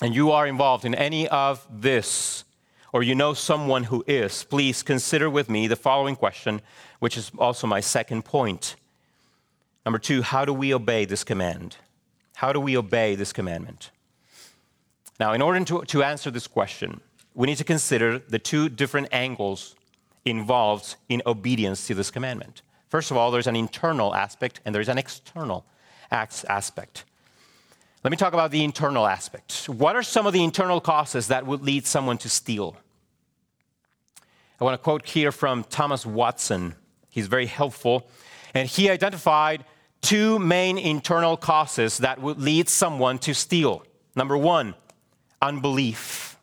and 0.00 0.14
you 0.14 0.30
are 0.30 0.46
involved 0.46 0.84
in 0.84 0.94
any 0.94 1.28
of 1.28 1.66
this, 1.70 2.44
or 2.92 3.02
you 3.02 3.14
know 3.14 3.34
someone 3.34 3.84
who 3.84 4.02
is, 4.06 4.44
please 4.44 4.82
consider 4.82 5.28
with 5.28 5.50
me 5.50 5.66
the 5.66 5.76
following 5.76 6.16
question, 6.16 6.62
which 6.98 7.16
is 7.16 7.30
also 7.38 7.66
my 7.66 7.80
second 7.80 8.24
point. 8.24 8.76
Number 9.84 9.98
two, 9.98 10.22
how 10.22 10.44
do 10.44 10.52
we 10.52 10.72
obey 10.72 11.04
this 11.04 11.22
command? 11.22 11.76
How 12.36 12.52
do 12.52 12.60
we 12.60 12.76
obey 12.76 13.14
this 13.14 13.32
commandment? 13.32 13.90
Now, 15.20 15.32
in 15.32 15.42
order 15.42 15.64
to, 15.64 15.82
to 15.82 16.02
answer 16.02 16.30
this 16.30 16.46
question, 16.46 17.00
we 17.34 17.46
need 17.46 17.58
to 17.58 17.64
consider 17.64 18.18
the 18.18 18.38
two 18.38 18.68
different 18.68 19.08
angles 19.12 19.75
involved 20.26 20.96
in 21.08 21.22
obedience 21.24 21.86
to 21.86 21.94
this 21.94 22.10
commandment. 22.10 22.62
First 22.88 23.10
of 23.10 23.16
all, 23.16 23.30
there's 23.30 23.46
an 23.46 23.56
internal 23.56 24.14
aspect 24.14 24.60
and 24.64 24.74
there's 24.74 24.88
an 24.88 24.98
external 24.98 25.64
aspect. 26.10 27.04
Let 28.04 28.10
me 28.10 28.16
talk 28.16 28.34
about 28.34 28.50
the 28.50 28.62
internal 28.62 29.06
aspect. 29.06 29.68
What 29.68 29.96
are 29.96 30.02
some 30.02 30.26
of 30.26 30.32
the 30.32 30.44
internal 30.44 30.80
causes 30.80 31.28
that 31.28 31.46
would 31.46 31.62
lead 31.62 31.86
someone 31.86 32.18
to 32.18 32.28
steal? 32.28 32.76
I 34.60 34.64
want 34.64 34.74
to 34.74 34.82
quote 34.82 35.06
here 35.06 35.32
from 35.32 35.64
Thomas 35.64 36.06
Watson. 36.06 36.74
He's 37.10 37.26
very 37.26 37.46
helpful. 37.46 38.08
And 38.54 38.68
he 38.68 38.88
identified 38.90 39.64
two 40.02 40.38
main 40.38 40.78
internal 40.78 41.36
causes 41.36 41.98
that 41.98 42.20
would 42.20 42.40
lead 42.40 42.68
someone 42.68 43.18
to 43.18 43.34
steal. 43.34 43.84
Number 44.14 44.36
one, 44.36 44.74
unbelief. 45.42 46.38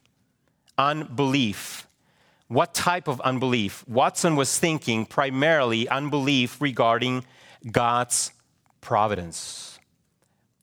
Unbelief. 0.77 1.87
What 2.53 2.75
type 2.75 3.07
of 3.07 3.19
unbelief? 3.21 3.83
Watson 3.87 4.35
was 4.35 4.59
thinking 4.59 5.07
primarily 5.07 5.89
unbelief 5.89 6.61
regarding 6.61 7.25
God's 7.71 8.31
providence. 8.79 9.79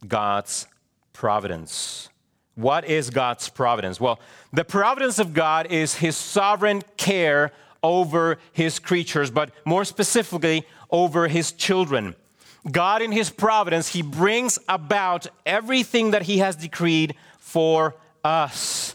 God's 0.07 0.69
providence. 1.13 2.09
What 2.55 2.85
is 2.85 3.11
God's 3.11 3.49
providence? 3.49 4.01
Well, 4.01 4.21
the 4.53 4.65
providence 4.65 5.19
of 5.19 5.35
God 5.35 5.67
is 5.73 5.97
his 5.97 6.17
sovereign 6.17 6.83
care 6.97 7.51
over 7.83 8.39
his 8.53 8.79
creatures, 8.79 9.33
but 9.33 9.51
more 9.65 9.85
specifically, 9.85 10.65
over 10.93 11.27
his 11.27 11.51
children. 11.51 12.15
God, 12.71 13.03
in 13.03 13.11
his 13.11 13.31
providence, 13.31 13.89
he 13.89 14.03
brings 14.03 14.61
about 14.69 15.27
everything 15.45 16.13
that 16.13 16.23
he 16.23 16.39
has 16.39 16.55
decreed 16.55 17.17
for 17.41 17.97
us. 18.23 18.95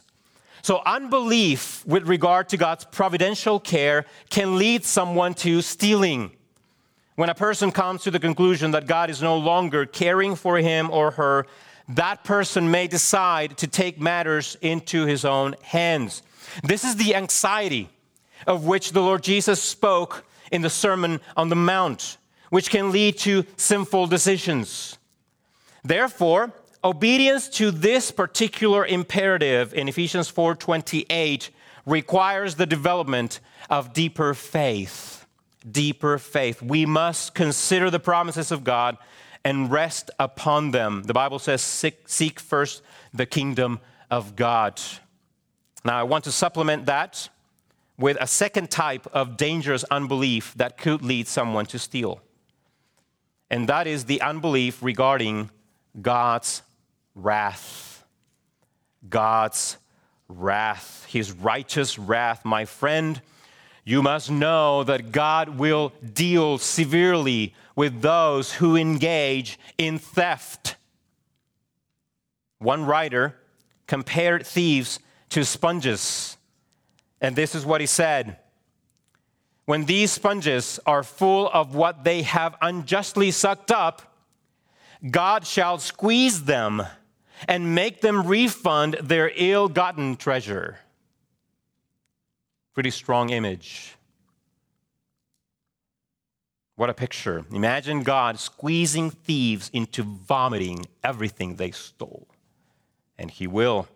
So, 0.66 0.82
unbelief 0.84 1.86
with 1.86 2.08
regard 2.08 2.50
to 2.50 2.58
God's 2.58 2.86
providential 2.86 3.60
care 3.60 4.06
can 4.32 4.58
lead 4.58 4.84
someone 4.84 5.36
to 5.36 5.62
stealing. 5.62 6.32
When 7.14 7.30
a 7.30 7.36
person 7.36 7.72
comes 7.72 8.02
to 8.02 8.10
the 8.10 8.20
conclusion 8.20 8.72
that 8.72 8.88
God 8.88 9.12
is 9.12 9.22
no 9.22 9.38
longer 9.38 9.86
caring 9.86 10.34
for 10.34 10.58
him 10.58 10.90
or 10.90 11.12
her, 11.12 11.46
that 11.90 12.24
person 12.24 12.72
may 12.72 12.88
decide 12.88 13.58
to 13.58 13.68
take 13.68 14.02
matters 14.02 14.58
into 14.60 15.06
his 15.06 15.24
own 15.24 15.54
hands. 15.62 16.24
This 16.64 16.84
is 16.84 16.96
the 16.96 17.14
anxiety 17.14 17.88
of 18.48 18.66
which 18.66 18.92
the 18.92 19.04
Lord 19.04 19.22
Jesus 19.22 19.62
spoke 19.62 20.26
in 20.52 20.64
the 20.64 20.72
Sermon 20.72 21.22
on 21.38 21.50
the 21.50 21.56
Mount, 21.56 22.18
which 22.50 22.72
can 22.72 22.92
lead 22.92 23.20
to 23.20 23.46
sinful 23.56 24.08
decisions. 24.08 24.98
Therefore, 25.84 26.52
Obedience 26.86 27.50
to 27.50 27.72
this 27.72 28.12
particular 28.12 28.86
imperative 28.86 29.74
in 29.74 29.90
Ephesians 29.90 30.30
4:28 30.30 31.50
requires 31.84 32.56
the 32.56 32.68
development 32.68 33.40
of 33.72 33.92
deeper 33.92 34.36
faith. 34.36 35.26
Deeper 35.70 36.20
faith. 36.20 36.62
We 36.62 36.86
must 36.86 37.34
consider 37.34 37.90
the 37.90 38.00
promises 38.00 38.52
of 38.52 38.64
God 38.64 39.00
and 39.44 39.72
rest 39.72 40.12
upon 40.20 40.70
them. 40.70 41.02
The 41.04 41.14
Bible 41.14 41.40
says, 41.40 41.64
seek, 41.64 42.40
first 42.40 42.84
the 43.12 43.26
kingdom 43.26 43.80
of 44.12 44.36
God. 44.36 44.80
Now, 45.84 46.00
I 46.00 46.04
want 46.04 46.24
to 46.26 46.32
supplement 46.32 46.86
that 46.86 47.30
with 47.98 48.16
a 48.22 48.28
second 48.28 48.70
type 48.70 49.08
of 49.08 49.38
dangerous 49.38 49.84
unbelief 49.86 50.54
that 50.58 50.78
could 50.78 51.02
lead 51.02 51.28
someone 51.28 51.66
to 51.68 51.80
steal. 51.80 52.22
And 53.50 53.68
that 53.70 53.88
is 53.88 54.06
the 54.06 54.22
unbelief 54.22 54.84
regarding 54.84 55.50
God's 56.00 56.62
wrath. 57.16 58.04
God's 59.10 59.78
wrath, 60.28 61.06
his 61.10 61.32
righteous 61.32 61.98
wrath. 61.98 62.46
My 62.46 62.66
friend, 62.66 63.22
you 63.84 64.02
must 64.02 64.32
know 64.32 64.84
that 64.84 65.12
God 65.12 65.58
will 65.58 65.94
deal 66.14 66.58
severely 66.58 67.54
with 67.76 68.02
those 68.02 68.54
who 68.54 68.76
engage 68.76 69.60
in 69.78 70.00
theft. 70.00 70.76
One 72.60 72.86
writer 72.86 73.36
compared 73.86 74.46
thieves 74.46 75.00
to 75.30 75.46
sponges, 75.46 76.38
and 77.22 77.36
this 77.36 77.54
is 77.54 77.66
what 77.66 77.82
he 77.82 77.88
said. 77.88 78.38
When 79.66 79.86
these 79.86 80.12
sponges 80.12 80.80
are 80.86 81.04
full 81.04 81.50
of 81.50 81.76
what 81.76 82.04
they 82.04 82.22
have 82.22 82.56
unjustly 82.62 83.32
sucked 83.32 83.72
up, 83.72 84.16
God 85.10 85.46
shall 85.46 85.78
squeeze 85.78 86.46
them 86.46 86.84
and 87.48 87.76
make 87.76 88.02
them 88.02 88.28
refund 88.28 88.98
their 89.02 89.32
ill 89.36 89.68
gotten 89.68 90.16
treasure. 90.16 90.80
Pretty 92.74 92.92
strong 92.92 93.30
image. 93.30 93.96
What 96.76 96.90
a 96.90 96.94
picture. 96.94 97.46
Imagine 97.54 98.04
God 98.04 98.38
squeezing 98.38 99.10
thieves 99.10 99.70
into 99.72 100.04
vomiting 100.04 100.86
everything 101.04 101.56
they 101.56 101.72
stole. 101.72 102.28
And 103.18 103.32
He 103.32 103.48
will. 103.48 103.88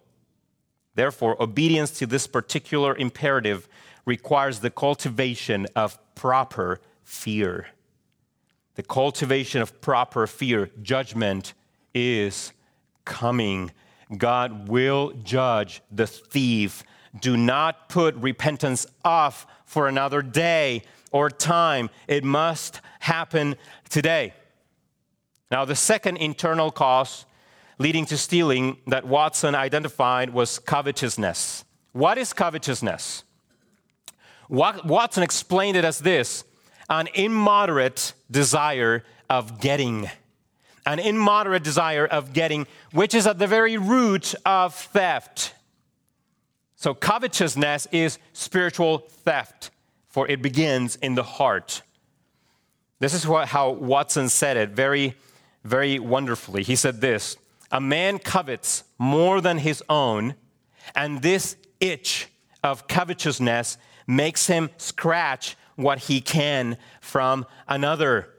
Therefore, 0.96 1.42
obedience 1.42 1.92
to 2.00 2.06
this 2.06 2.26
particular 2.26 2.96
imperative 2.96 3.68
requires 4.06 4.60
the 4.60 4.70
cultivation 4.70 5.68
of 5.76 5.98
proper 6.16 6.80
fear. 7.04 7.68
The 8.76 8.84
cultivation 8.84 9.62
of 9.62 9.82
proper 9.82 10.26
fear. 10.26 10.70
Judgment 10.82 11.54
is 11.94 12.54
coming. 13.10 13.72
God 14.16 14.70
will 14.70 15.12
judge 15.24 15.82
the 15.92 16.08
thief. 16.08 16.84
Do 17.20 17.36
not 17.36 17.90
put 17.90 18.16
repentance 18.16 18.86
off 19.04 19.46
for 19.66 19.90
another 19.90 20.22
day 20.22 20.84
or 21.12 21.30
time. 21.30 21.90
It 22.08 22.24
must 22.24 22.80
happen 23.00 23.56
today. 23.90 24.34
Now, 25.52 25.66
the 25.66 25.76
second 25.76 26.18
internal 26.18 26.72
cause 26.72 27.26
leading 27.80 28.06
to 28.06 28.18
stealing 28.18 28.78
that 28.88 29.06
Watson 29.06 29.56
identified 29.56 30.30
was 30.30 30.60
covetousness. 30.60 31.66
What 31.92 32.18
is 32.20 32.32
covetousness? 32.34 33.24
Watson 34.48 35.24
explained 35.24 35.78
it 35.78 35.86
as 35.86 36.00
this 36.00 36.44
an 36.90 37.08
immoderate 37.14 38.14
desire 38.30 39.04
of 39.30 39.60
getting 39.60 40.10
an 40.86 41.00
immoderate 41.00 41.64
desire 41.64 42.06
of 42.06 42.34
getting, 42.34 42.68
which 42.92 43.14
is 43.14 43.28
at 43.28 43.40
the 43.40 43.48
very 43.48 43.78
root 43.78 44.36
of 44.46 44.74
theft. 44.76 45.54
So, 46.76 46.94
covetousness 46.94 47.88
is 47.92 48.20
spiritual 48.34 49.00
theft, 49.00 49.72
for 50.08 50.28
it 50.28 50.42
begins 50.42 50.96
in 50.96 51.16
the 51.16 51.24
heart. 51.24 51.82
This 53.00 53.14
is 53.14 53.28
what, 53.28 53.50
how 53.50 53.72
Watson 53.72 54.30
said 54.30 54.58
it 54.58 54.70
very, 54.70 55.16
very 55.64 56.00
wonderfully. 56.00 56.64
He 56.64 56.76
said 56.76 57.02
this 57.02 57.38
A 57.72 57.82
man 57.82 58.20
covets 58.20 58.84
more 58.98 59.42
than 59.42 59.58
his 59.58 59.84
own, 59.90 60.36
and 60.96 61.22
this 61.22 61.56
itch 61.80 62.28
of 62.64 62.88
covetousness 62.88 63.78
makes 64.08 64.48
him 64.48 64.70
scratch 64.78 65.56
what 65.76 66.00
he 66.00 66.20
can 66.20 66.78
from 67.00 67.46
another. 67.68 68.30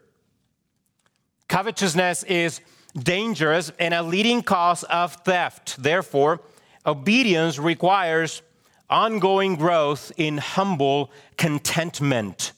Covetousness 1.50 2.22
is 2.22 2.60
dangerous 2.96 3.72
and 3.80 3.92
a 3.92 4.04
leading 4.04 4.40
cause 4.40 4.84
of 4.84 5.14
theft. 5.24 5.82
Therefore, 5.82 6.40
obedience 6.86 7.58
requires 7.58 8.42
ongoing 8.88 9.56
growth 9.56 10.12
in 10.16 10.38
humble 10.38 11.10
contentment. 11.36 12.52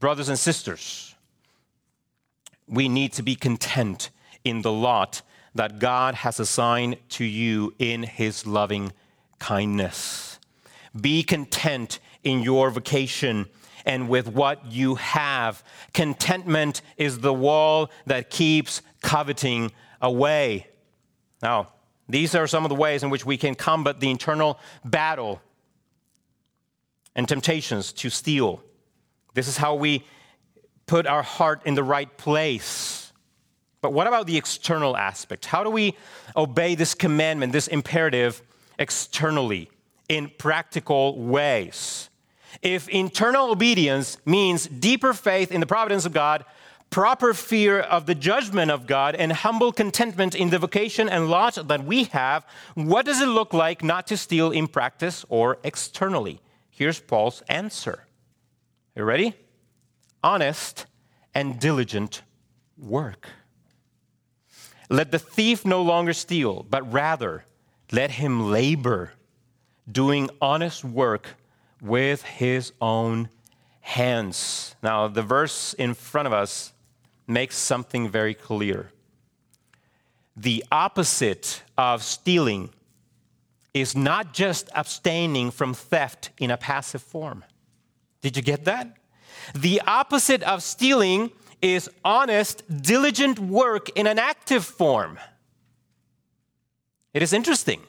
Brothers 0.00 0.28
and 0.28 0.36
sisters, 0.36 1.14
we 2.66 2.88
need 2.88 3.12
to 3.12 3.22
be 3.22 3.36
content 3.36 4.10
in 4.42 4.62
the 4.62 4.72
lot 4.72 5.22
that 5.54 5.78
God 5.78 6.16
has 6.16 6.40
assigned 6.40 6.96
to 7.10 7.24
you 7.24 7.74
in 7.78 8.02
His 8.02 8.44
loving 8.44 8.92
kindness. 9.38 10.40
Be 11.00 11.22
content 11.22 12.00
in 12.24 12.42
your 12.42 12.70
vocation 12.70 13.46
and 13.84 14.08
with 14.08 14.28
what 14.28 14.64
you 14.66 14.94
have. 14.96 15.62
Contentment 15.92 16.82
is 16.96 17.20
the 17.20 17.32
wall 17.32 17.90
that 18.06 18.30
keeps 18.30 18.82
coveting 19.02 19.72
away. 20.00 20.66
Now, 21.42 21.68
these 22.08 22.34
are 22.34 22.46
some 22.46 22.64
of 22.64 22.68
the 22.68 22.74
ways 22.74 23.02
in 23.02 23.10
which 23.10 23.24
we 23.24 23.36
can 23.36 23.54
combat 23.54 24.00
the 24.00 24.10
internal 24.10 24.58
battle 24.84 25.40
and 27.14 27.28
temptations 27.28 27.92
to 27.92 28.10
steal. 28.10 28.62
This 29.34 29.48
is 29.48 29.56
how 29.56 29.74
we 29.74 30.04
put 30.86 31.06
our 31.06 31.22
heart 31.22 31.62
in 31.64 31.74
the 31.74 31.82
right 31.82 32.14
place. 32.16 33.12
But 33.80 33.92
what 33.92 34.06
about 34.06 34.26
the 34.26 34.36
external 34.36 34.96
aspect? 34.96 35.44
How 35.44 35.62
do 35.62 35.70
we 35.70 35.96
obey 36.36 36.74
this 36.74 36.94
commandment, 36.94 37.52
this 37.52 37.68
imperative, 37.68 38.42
externally 38.78 39.70
in 40.08 40.30
practical 40.38 41.18
ways? 41.22 42.08
If 42.62 42.88
internal 42.88 43.50
obedience 43.50 44.18
means 44.24 44.66
deeper 44.66 45.12
faith 45.12 45.52
in 45.52 45.60
the 45.60 45.66
providence 45.66 46.06
of 46.06 46.12
God, 46.12 46.44
proper 46.90 47.34
fear 47.34 47.80
of 47.80 48.06
the 48.06 48.14
judgment 48.14 48.70
of 48.70 48.86
God, 48.86 49.14
and 49.16 49.32
humble 49.32 49.72
contentment 49.72 50.34
in 50.34 50.50
the 50.50 50.58
vocation 50.58 51.08
and 51.08 51.28
lot 51.28 51.58
that 51.68 51.84
we 51.84 52.04
have, 52.04 52.46
what 52.74 53.04
does 53.04 53.20
it 53.20 53.26
look 53.26 53.52
like 53.52 53.82
not 53.82 54.06
to 54.06 54.16
steal 54.16 54.50
in 54.50 54.68
practice 54.68 55.24
or 55.28 55.58
externally? 55.64 56.40
Here's 56.70 57.00
Paul's 57.00 57.42
answer. 57.48 58.06
You 58.94 59.04
ready? 59.04 59.34
Honest 60.22 60.86
and 61.34 61.58
diligent 61.58 62.22
work. 62.78 63.28
Let 64.88 65.10
the 65.10 65.18
thief 65.18 65.64
no 65.64 65.82
longer 65.82 66.12
steal, 66.12 66.64
but 66.68 66.92
rather 66.92 67.44
let 67.90 68.12
him 68.12 68.50
labor, 68.50 69.12
doing 69.90 70.30
honest 70.40 70.84
work 70.84 71.36
with 71.84 72.22
his 72.22 72.72
own 72.80 73.28
hands. 73.82 74.74
Now, 74.82 75.06
the 75.06 75.22
verse 75.22 75.74
in 75.74 75.92
front 75.92 76.26
of 76.26 76.32
us 76.32 76.72
makes 77.26 77.56
something 77.56 78.08
very 78.08 78.32
clear. 78.32 78.90
The 80.34 80.64
opposite 80.72 81.62
of 81.76 82.02
stealing 82.02 82.70
is 83.74 83.94
not 83.94 84.32
just 84.32 84.70
abstaining 84.74 85.50
from 85.50 85.74
theft 85.74 86.30
in 86.38 86.50
a 86.50 86.56
passive 86.56 87.02
form. 87.02 87.44
Did 88.22 88.36
you 88.36 88.42
get 88.42 88.64
that? 88.64 88.96
The 89.54 89.82
opposite 89.86 90.42
of 90.42 90.62
stealing 90.62 91.30
is 91.60 91.90
honest, 92.04 92.62
diligent 92.82 93.38
work 93.38 93.90
in 93.90 94.06
an 94.06 94.18
active 94.18 94.64
form. 94.64 95.18
It 97.12 97.22
is 97.22 97.32
interesting. 97.32 97.80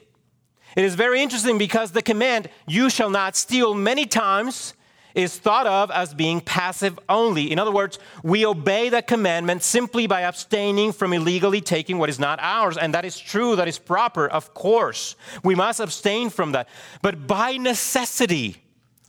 It 0.76 0.84
is 0.84 0.94
very 0.94 1.22
interesting 1.22 1.56
because 1.56 1.92
the 1.92 2.02
command, 2.02 2.50
you 2.66 2.90
shall 2.90 3.10
not 3.10 3.34
steal, 3.34 3.74
many 3.74 4.04
times 4.04 4.74
is 5.14 5.38
thought 5.38 5.66
of 5.66 5.90
as 5.90 6.12
being 6.12 6.42
passive 6.42 6.98
only. 7.08 7.50
In 7.50 7.58
other 7.58 7.72
words, 7.72 7.98
we 8.22 8.44
obey 8.44 8.90
the 8.90 9.00
commandment 9.00 9.62
simply 9.62 10.06
by 10.06 10.20
abstaining 10.20 10.92
from 10.92 11.14
illegally 11.14 11.62
taking 11.62 11.96
what 11.96 12.10
is 12.10 12.18
not 12.18 12.38
ours. 12.42 12.76
And 12.76 12.92
that 12.92 13.06
is 13.06 13.18
true, 13.18 13.56
that 13.56 13.66
is 13.66 13.78
proper, 13.78 14.28
of 14.28 14.52
course. 14.52 15.16
We 15.42 15.54
must 15.54 15.80
abstain 15.80 16.28
from 16.28 16.52
that. 16.52 16.68
But 17.00 17.26
by 17.26 17.56
necessity, 17.56 18.62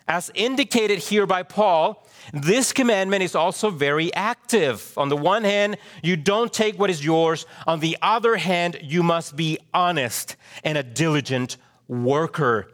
as 0.07 0.31
indicated 0.33 0.99
here 0.99 1.25
by 1.25 1.43
Paul, 1.43 2.07
this 2.33 2.73
commandment 2.73 3.23
is 3.23 3.35
also 3.35 3.69
very 3.69 4.13
active. 4.13 4.93
On 4.97 5.09
the 5.09 5.17
one 5.17 5.43
hand, 5.43 5.77
you 6.01 6.15
don't 6.15 6.51
take 6.51 6.79
what 6.79 6.89
is 6.89 7.03
yours. 7.03 7.45
On 7.65 7.79
the 7.79 7.97
other 8.01 8.37
hand, 8.37 8.79
you 8.81 9.03
must 9.03 9.35
be 9.35 9.57
honest 9.73 10.35
and 10.63 10.77
a 10.77 10.83
diligent 10.83 11.57
worker. 11.87 12.69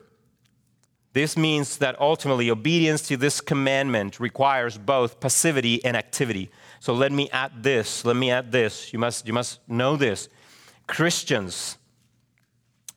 This 1.13 1.37
means 1.37 1.77
that 1.77 1.99
ultimately 2.01 2.49
obedience 2.49 3.07
to 3.07 3.17
this 3.17 3.39
commandment 3.39 4.19
requires 4.19 4.79
both 4.79 5.19
passivity 5.19 5.83
and 5.85 5.95
activity. 5.95 6.49
So 6.79 6.93
let 6.93 7.11
me 7.11 7.29
add 7.29 7.61
this. 7.61 8.03
Let 8.03 8.15
me 8.15 8.31
add 8.31 8.51
this. 8.51 8.91
You 8.91 8.97
must, 8.97 9.27
you 9.27 9.33
must 9.33 9.59
know 9.69 9.95
this. 9.95 10.27
Christians, 10.87 11.77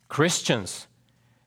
Christians 0.08 0.86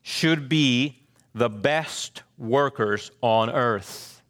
should 0.03 0.47
be 0.47 0.98
the 1.33 1.49
best 1.49 2.23
workers 2.37 3.11
on 3.21 3.49
earth 3.49 4.21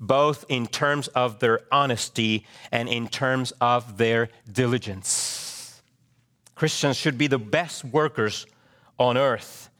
both 0.00 0.44
in 0.48 0.66
terms 0.66 1.08
of 1.08 1.38
their 1.38 1.60
honesty 1.72 2.44
and 2.70 2.88
in 2.88 3.08
terms 3.08 3.52
of 3.60 3.96
their 3.96 4.28
diligence. 4.52 5.80
Christians 6.56 6.96
should 6.96 7.16
be 7.16 7.26
the 7.26 7.38
best 7.38 7.84
workers 7.84 8.44
on 8.98 9.16
earth. 9.16 9.70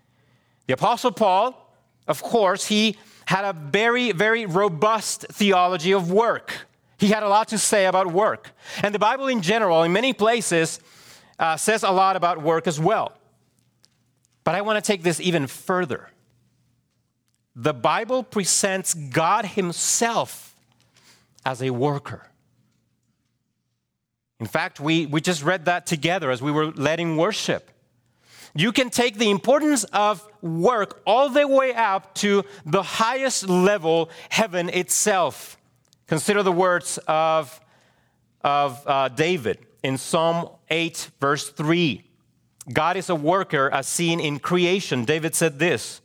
The 0.67 0.75
Apostle 0.75 1.11
Paul 1.11 1.65
of 2.07 2.23
course, 2.23 2.67
he 2.67 2.97
had 3.27 3.45
a 3.45 3.53
very, 3.53 4.13
very 4.13 4.47
robust 4.47 5.27
theology 5.31 5.93
of 5.93 6.11
work. 6.11 6.67
He 6.99 7.09
had 7.09 7.23
a 7.23 7.29
lot 7.29 7.49
to 7.49 7.59
say 7.59 7.87
about 7.87 8.13
work. 8.13 8.51
And 8.83 8.95
the 8.95 8.99
Bible, 8.99 9.29
in 9.29 9.41
general, 9.41 9.83
in 9.83 9.93
many 9.93 10.13
places, 10.13 10.81
uh, 11.39 11.57
says 11.57 11.83
a 11.83 11.91
lot 11.91 12.17
about 12.17 12.43
work 12.43 12.67
as 12.67 12.79
well. 12.79 13.13
But 14.45 14.55
I 14.55 14.61
want 14.61 14.83
to 14.83 14.87
take 14.87 15.03
this 15.03 15.21
even 15.21 15.47
further. 15.47 16.11
The 17.57 17.75
Bible 17.75 18.23
presents 18.23 18.95
God 18.95 19.45
Himself 19.45 20.55
as 21.45 21.63
a 21.63 21.71
worker. 21.71 22.29
In 24.41 24.47
fact, 24.47 24.81
we, 24.81 25.07
we 25.07 25.21
just 25.21 25.43
read 25.43 25.67
that 25.67 25.87
together 25.87 26.31
as 26.31 26.43
we 26.43 26.51
were 26.51 26.73
letting 26.73 27.17
worship. 27.17 27.71
You 28.57 28.73
can 28.73 28.91
take 28.91 29.19
the 29.19 29.31
importance 29.31 29.85
of 29.85 30.27
work 30.43 31.03
all 31.07 31.29
the 31.29 31.47
way 31.47 31.75
up 31.75 32.15
to 32.17 32.45
the 32.65 32.83
highest 32.83 33.49
level, 33.49 34.11
heaven 34.29 34.69
itself. 34.69 35.57
Consider 36.07 36.43
the 36.43 36.53
words 36.53 36.99
of, 37.09 37.61
of 38.43 38.83
uh, 38.87 39.09
David 39.09 39.59
in 39.83 39.99
Psalm 39.99 40.49
8, 40.71 41.11
verse 41.21 41.51
3. 41.51 42.05
God 42.73 42.97
is 42.97 43.11
a 43.11 43.15
worker 43.15 43.71
as 43.73 43.87
seen 43.87 44.21
in 44.21 44.39
creation. 44.39 45.05
David 45.05 45.35
said 45.35 45.59
this 45.59 46.01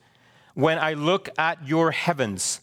When 0.59 0.77
I 0.77 0.91
look 0.91 1.29
at 1.37 1.65
your 1.65 1.89
heavens, 1.91 2.59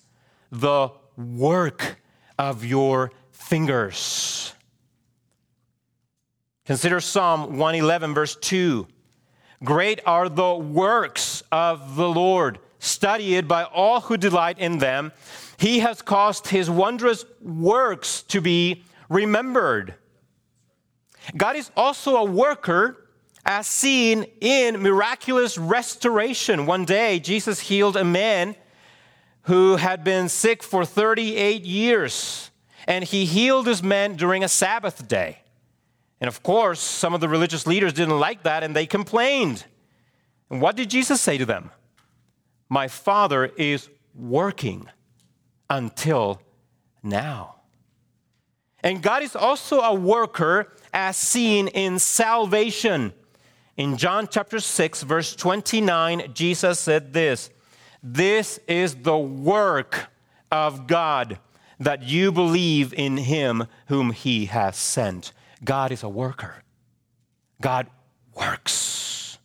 the 0.52 0.90
work 1.16 1.96
of 2.38 2.62
your 2.62 3.10
fingers. 3.30 4.52
Consider 6.66 7.00
Psalm 7.00 7.56
111, 7.56 8.12
verse 8.12 8.36
2. 8.36 8.86
Great 9.64 10.02
are 10.04 10.28
the 10.28 10.54
works 10.56 11.42
of 11.50 11.96
the 11.96 12.06
Lord, 12.06 12.58
studied 12.80 13.48
by 13.48 13.64
all 13.64 14.02
who 14.02 14.18
delight 14.18 14.58
in 14.58 14.76
them. 14.76 15.10
He 15.56 15.78
has 15.78 16.02
caused 16.02 16.48
his 16.48 16.68
wondrous 16.68 17.24
works 17.40 18.20
to 18.24 18.42
be 18.42 18.84
remembered. 19.08 19.94
God 21.34 21.56
is 21.56 21.70
also 21.74 22.16
a 22.16 22.24
worker 22.24 23.05
as 23.46 23.68
seen 23.68 24.26
in 24.40 24.82
miraculous 24.82 25.56
restoration. 25.56 26.66
One 26.66 26.84
day, 26.84 27.20
Jesus 27.20 27.60
healed 27.60 27.96
a 27.96 28.04
man 28.04 28.56
who 29.42 29.76
had 29.76 30.02
been 30.02 30.28
sick 30.28 30.64
for 30.64 30.84
38 30.84 31.64
years, 31.64 32.50
and 32.88 33.04
he 33.04 33.24
healed 33.24 33.66
this 33.66 33.84
man 33.84 34.16
during 34.16 34.42
a 34.42 34.48
Sabbath 34.48 35.06
day. 35.06 35.38
And 36.20 36.26
of 36.26 36.42
course, 36.42 36.80
some 36.80 37.14
of 37.14 37.20
the 37.20 37.28
religious 37.28 37.66
leaders 37.66 37.92
didn't 37.92 38.18
like 38.18 38.42
that 38.42 38.64
and 38.64 38.74
they 38.74 38.86
complained. 38.86 39.64
And 40.50 40.60
what 40.60 40.74
did 40.74 40.90
Jesus 40.90 41.20
say 41.20 41.38
to 41.38 41.44
them? 41.44 41.70
My 42.68 42.88
Father 42.88 43.44
is 43.44 43.88
working 44.14 44.88
until 45.68 46.40
now. 47.02 47.56
And 48.82 49.02
God 49.02 49.22
is 49.22 49.36
also 49.36 49.80
a 49.80 49.94
worker 49.94 50.72
as 50.92 51.16
seen 51.16 51.68
in 51.68 51.98
salvation. 51.98 53.12
In 53.76 53.98
John 53.98 54.26
chapter 54.30 54.58
6, 54.58 55.02
verse 55.02 55.36
29, 55.36 56.32
Jesus 56.32 56.78
said 56.78 57.12
this 57.12 57.50
This 58.02 58.58
is 58.66 58.94
the 58.94 59.18
work 59.18 60.06
of 60.50 60.86
God, 60.86 61.38
that 61.78 62.02
you 62.02 62.32
believe 62.32 62.94
in 62.94 63.18
him 63.18 63.66
whom 63.88 64.12
he 64.12 64.46
has 64.46 64.76
sent. 64.76 65.32
God 65.62 65.92
is 65.92 66.02
a 66.02 66.08
worker, 66.08 66.62
God 67.60 67.88
works. 68.34 69.36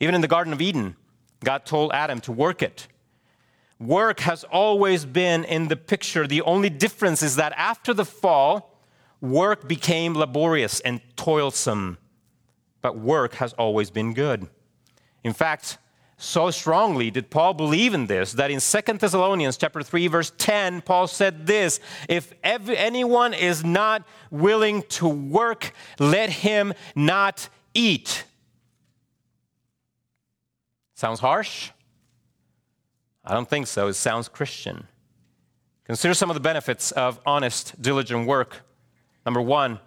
Even 0.00 0.16
in 0.16 0.20
the 0.20 0.28
Garden 0.28 0.52
of 0.52 0.60
Eden, 0.60 0.96
God 1.44 1.64
told 1.64 1.92
Adam 1.92 2.20
to 2.22 2.32
work 2.32 2.62
it. 2.62 2.88
Work 3.78 4.20
has 4.20 4.44
always 4.44 5.04
been 5.04 5.44
in 5.44 5.68
the 5.68 5.76
picture. 5.76 6.26
The 6.26 6.42
only 6.42 6.70
difference 6.70 7.22
is 7.22 7.36
that 7.36 7.52
after 7.56 7.94
the 7.94 8.04
fall, 8.04 8.80
work 9.20 9.68
became 9.68 10.14
laborious 10.14 10.80
and 10.80 11.00
toilsome 11.16 11.98
but 12.82 12.98
work 12.98 13.34
has 13.34 13.52
always 13.54 13.90
been 13.90 14.14
good. 14.14 14.48
In 15.22 15.32
fact, 15.32 15.78
so 16.16 16.50
strongly 16.50 17.10
did 17.10 17.30
Paul 17.30 17.54
believe 17.54 17.94
in 17.94 18.06
this 18.06 18.32
that 18.34 18.50
in 18.50 18.60
2 18.60 18.98
Thessalonians 18.98 19.56
chapter 19.56 19.82
3 19.82 20.06
verse 20.08 20.32
10 20.36 20.82
Paul 20.82 21.06
said 21.06 21.46
this, 21.46 21.80
if 22.08 22.34
anyone 22.44 23.32
is 23.32 23.64
not 23.64 24.06
willing 24.30 24.82
to 24.82 25.08
work, 25.08 25.72
let 25.98 26.28
him 26.28 26.74
not 26.94 27.48
eat. 27.72 28.24
Sounds 30.94 31.20
harsh? 31.20 31.70
I 33.24 33.32
don't 33.32 33.48
think 33.48 33.66
so. 33.66 33.88
It 33.88 33.94
sounds 33.94 34.28
Christian. 34.28 34.86
Consider 35.84 36.12
some 36.12 36.28
of 36.28 36.34
the 36.34 36.40
benefits 36.40 36.92
of 36.92 37.18
honest, 37.24 37.80
diligent 37.80 38.26
work. 38.26 38.60
Number 39.24 39.40
1, 39.40 39.80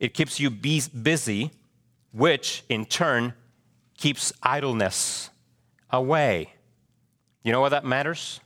it 0.00 0.14
keeps 0.14 0.38
you 0.38 0.50
busy 0.50 1.50
which 2.18 2.64
in 2.68 2.84
turn 2.84 3.32
keeps 3.96 4.32
idleness 4.42 5.30
away. 5.88 6.52
You 7.44 7.52
know 7.52 7.60
why 7.60 7.68
that 7.68 7.84
matters? 7.84 8.40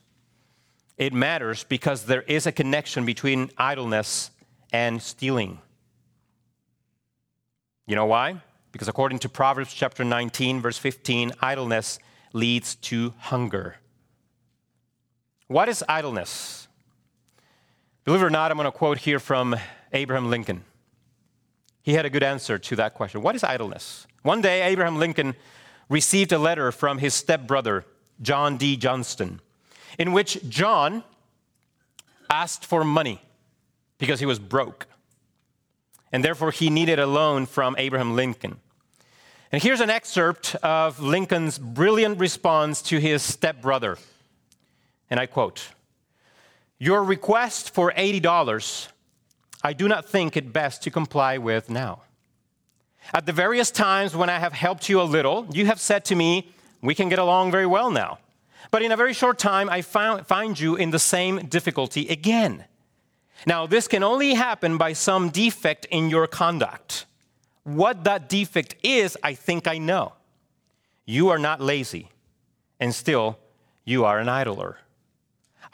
It 0.99 1.15
matters 1.15 1.65
because 1.65 2.05
there 2.05 2.21
is 2.23 2.47
a 2.47 2.53
connection 2.53 3.07
between 3.07 3.51
idleness 3.57 4.31
and 4.75 5.01
stealing. 5.01 5.59
You 7.87 7.97
know 7.97 8.05
why? 8.05 8.43
Because 8.73 8.89
according 8.89 9.21
to 9.21 9.31
Proverbs 9.31 9.73
chapter 9.73 10.05
19, 10.05 10.61
verse 10.61 10.77
15, 10.77 11.33
idleness 11.41 11.99
leads 12.35 12.75
to 12.77 13.15
hunger. 13.19 13.77
What 15.47 15.71
is 15.71 15.83
idleness? 15.89 16.69
Believe 18.05 18.21
it 18.21 18.27
or 18.27 18.31
not, 18.31 18.51
I'm 18.51 18.59
going 18.59 18.71
to 18.71 18.77
quote 18.77 18.99
here 18.99 19.19
from 19.19 19.57
Abraham 19.95 20.29
Lincoln. 20.29 20.63
He 21.83 21.95
had 21.95 22.07
a 22.07 22.11
good 22.11 22.23
answer 22.23 22.59
to 22.59 22.77
that 22.77 22.95
question. 22.95 23.23
What 23.23 23.35
is 23.35 23.43
idleness? 23.43 24.07
One 24.23 24.41
day, 24.41 24.63
Abraham 24.63 24.99
Lincoln 24.99 25.35
received 25.89 26.33
a 26.33 26.39
letter 26.39 26.71
from 26.71 26.99
his 26.99 27.13
stepbrother, 27.13 27.85
John 28.21 28.57
D. 28.57 28.77
Johnston, 28.77 29.41
in 29.99 30.13
which 30.13 30.39
John 30.49 31.03
asked 32.31 32.65
for 32.65 32.85
money 32.85 33.21
because 33.99 34.21
he 34.21 34.27
was 34.27 34.39
broke. 34.39 34.87
And 36.13 36.25
therefore, 36.25 36.51
he 36.51 36.71
needed 36.71 36.99
a 36.99 37.07
loan 37.07 37.47
from 37.47 37.75
Abraham 37.79 38.15
Lincoln. 38.15 38.61
And 39.51 39.63
here's 39.63 39.81
an 39.81 39.91
excerpt 39.91 40.55
of 40.63 41.01
Lincoln's 41.01 41.59
brilliant 41.59 42.19
response 42.19 42.81
to 42.83 42.99
his 42.99 43.23
stepbrother. 43.23 43.99
And 45.11 45.19
I 45.19 45.27
quote 45.27 45.69
Your 46.79 47.03
request 47.03 47.75
for 47.75 47.93
$80 47.93 48.89
I 49.63 49.73
do 49.73 49.89
not 49.89 50.09
think 50.09 50.37
it 50.37 50.53
best 50.53 50.83
to 50.83 50.91
comply 50.91 51.39
with 51.39 51.71
now. 51.71 52.03
At 53.15 53.27
the 53.27 53.33
various 53.33 53.71
times 53.71 54.15
when 54.15 54.31
I 54.31 54.39
have 54.39 54.53
helped 54.53 54.89
you 54.89 55.01
a 55.01 55.05
little, 55.05 55.47
you 55.53 55.67
have 55.67 55.81
said 55.81 56.05
to 56.07 56.15
me, 56.15 56.53
We 56.81 56.95
can 56.95 57.09
get 57.09 57.19
along 57.19 57.51
very 57.53 57.67
well 57.67 57.91
now. 57.91 58.19
But 58.71 58.83
in 58.83 58.93
a 58.93 58.97
very 58.97 59.13
short 59.13 59.39
time, 59.39 59.69
I 59.69 59.83
find 59.83 60.59
you 60.59 60.77
in 60.77 60.91
the 60.91 60.99
same 60.99 61.47
difficulty 61.47 62.09
again. 62.09 62.65
Now, 63.47 63.67
this 63.67 63.89
can 63.89 64.03
only 64.03 64.35
happen 64.35 64.79
by 64.79 64.93
some 64.93 65.31
defect 65.31 65.87
in 65.91 66.11
your 66.11 66.27
conduct. 66.27 67.07
What 67.65 68.05
that 68.05 68.29
defect 68.29 68.77
is, 68.83 69.17
I 69.23 69.35
think 69.35 69.67
I 69.69 69.79
know. 69.79 70.15
You 71.05 71.29
are 71.29 71.39
not 71.39 71.61
lazy, 71.61 72.09
and 72.79 72.95
still, 72.95 73.39
you 73.85 74.05
are 74.05 74.19
an 74.19 74.29
idler. 74.29 74.79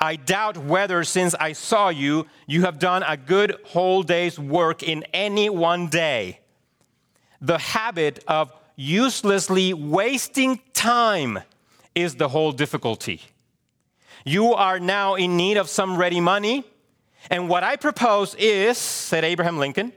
I 0.01 0.17
doubt 0.17 0.57
whether, 0.57 1.03
since 1.05 1.35
I 1.35 1.53
saw 1.53 1.89
you, 1.89 2.27
you 2.47 2.63
have 2.63 2.79
done 2.79 3.03
a 3.03 3.17
good 3.17 3.57
whole 3.65 4.03
day's 4.03 4.39
work 4.39 4.83
in 4.83 5.05
any 5.13 5.51
one 5.51 5.89
day. 5.89 6.41
The 7.41 7.59
habit 7.59 8.23
of 8.29 8.53
uselessly 8.77 9.75
wasting 9.75 10.61
time 10.73 11.41
is 11.95 12.15
the 12.15 12.29
whole 12.29 12.53
difficulty. 12.53 13.23
You 14.25 14.55
are 14.55 14.79
now 14.79 15.17
in 15.17 15.37
need 15.37 15.57
of 15.57 15.69
some 15.69 15.97
ready 15.97 16.21
money, 16.21 16.65
and 17.31 17.49
what 17.49 17.65
I 17.65 17.77
propose 17.77 18.37
is, 18.37 18.79
said 18.79 19.25
Abraham 19.25 19.59
Lincoln, 19.59 19.93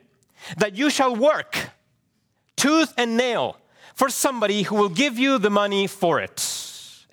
that 0.58 0.76
you 0.76 0.90
shall 0.90 1.16
work 1.16 1.70
tooth 2.56 2.94
and 2.98 3.18
nail 3.18 3.58
for 3.94 4.10
somebody 4.10 4.64
who 4.64 4.76
will 4.76 4.90
give 4.90 5.20
you 5.20 5.38
the 5.38 5.50
money 5.52 5.86
for 5.86 6.20
it. 6.20 6.40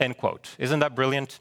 End 0.00 0.16
quote. 0.16 0.54
Isn't 0.58 0.80
that 0.80 0.94
brilliant? 0.94 1.38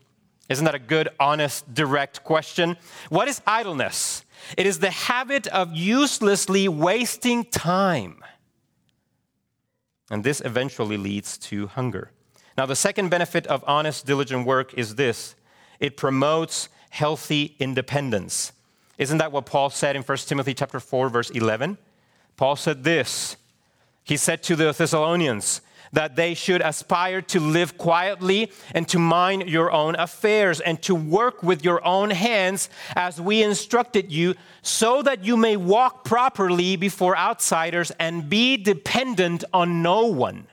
Isn't 0.49 0.65
that 0.65 0.75
a 0.75 0.79
good, 0.79 1.09
honest, 1.19 1.73
direct 1.73 2.23
question? 2.23 2.77
What 3.09 3.27
is 3.27 3.41
idleness? 3.45 4.23
It 4.57 4.65
is 4.65 4.79
the 4.79 4.91
habit 4.91 5.47
of 5.47 5.73
uselessly 5.73 6.67
wasting 6.67 7.43
time. 7.45 8.23
And 10.09 10.23
this 10.23 10.41
eventually 10.43 10.95
leads 10.95 11.37
to 11.39 11.67
hunger. 11.67 12.11
Now, 12.57 12.65
the 12.65 12.75
second 12.75 13.09
benefit 13.09 13.45
of 13.47 13.63
honest, 13.67 14.05
diligent 14.05 14.45
work 14.45 14.73
is 14.73 14.95
this 14.95 15.35
it 15.79 15.97
promotes 15.97 16.69
healthy 16.89 17.55
independence. 17.59 18.53
Isn't 18.97 19.19
that 19.19 19.31
what 19.31 19.45
Paul 19.45 19.69
said 19.69 19.95
in 19.95 20.01
1 20.01 20.17
Timothy 20.19 20.53
chapter 20.53 20.79
4 20.79 21.09
verse 21.09 21.29
11? 21.29 21.77
Paul 22.35 22.55
said 22.55 22.83
this. 22.83 23.35
He 24.03 24.17
said 24.17 24.41
to 24.43 24.55
the 24.55 24.71
Thessalonians, 24.71 25.61
that 25.91 26.15
they 26.15 26.33
should 26.33 26.61
aspire 26.61 27.21
to 27.21 27.39
live 27.39 27.77
quietly 27.77 28.51
and 28.73 28.87
to 28.89 28.99
mind 28.99 29.49
your 29.49 29.71
own 29.71 29.95
affairs 29.95 30.59
and 30.59 30.81
to 30.83 30.95
work 30.95 31.43
with 31.43 31.63
your 31.63 31.85
own 31.85 32.09
hands 32.09 32.69
as 32.95 33.19
we 33.21 33.43
instructed 33.43 34.11
you, 34.11 34.35
so 34.61 35.01
that 35.01 35.23
you 35.23 35.37
may 35.37 35.57
walk 35.57 36.03
properly 36.03 36.75
before 36.75 37.17
outsiders 37.17 37.91
and 37.99 38.29
be 38.29 38.57
dependent 38.57 39.43
on 39.53 39.81
no 39.81 40.05
one. 40.05 40.47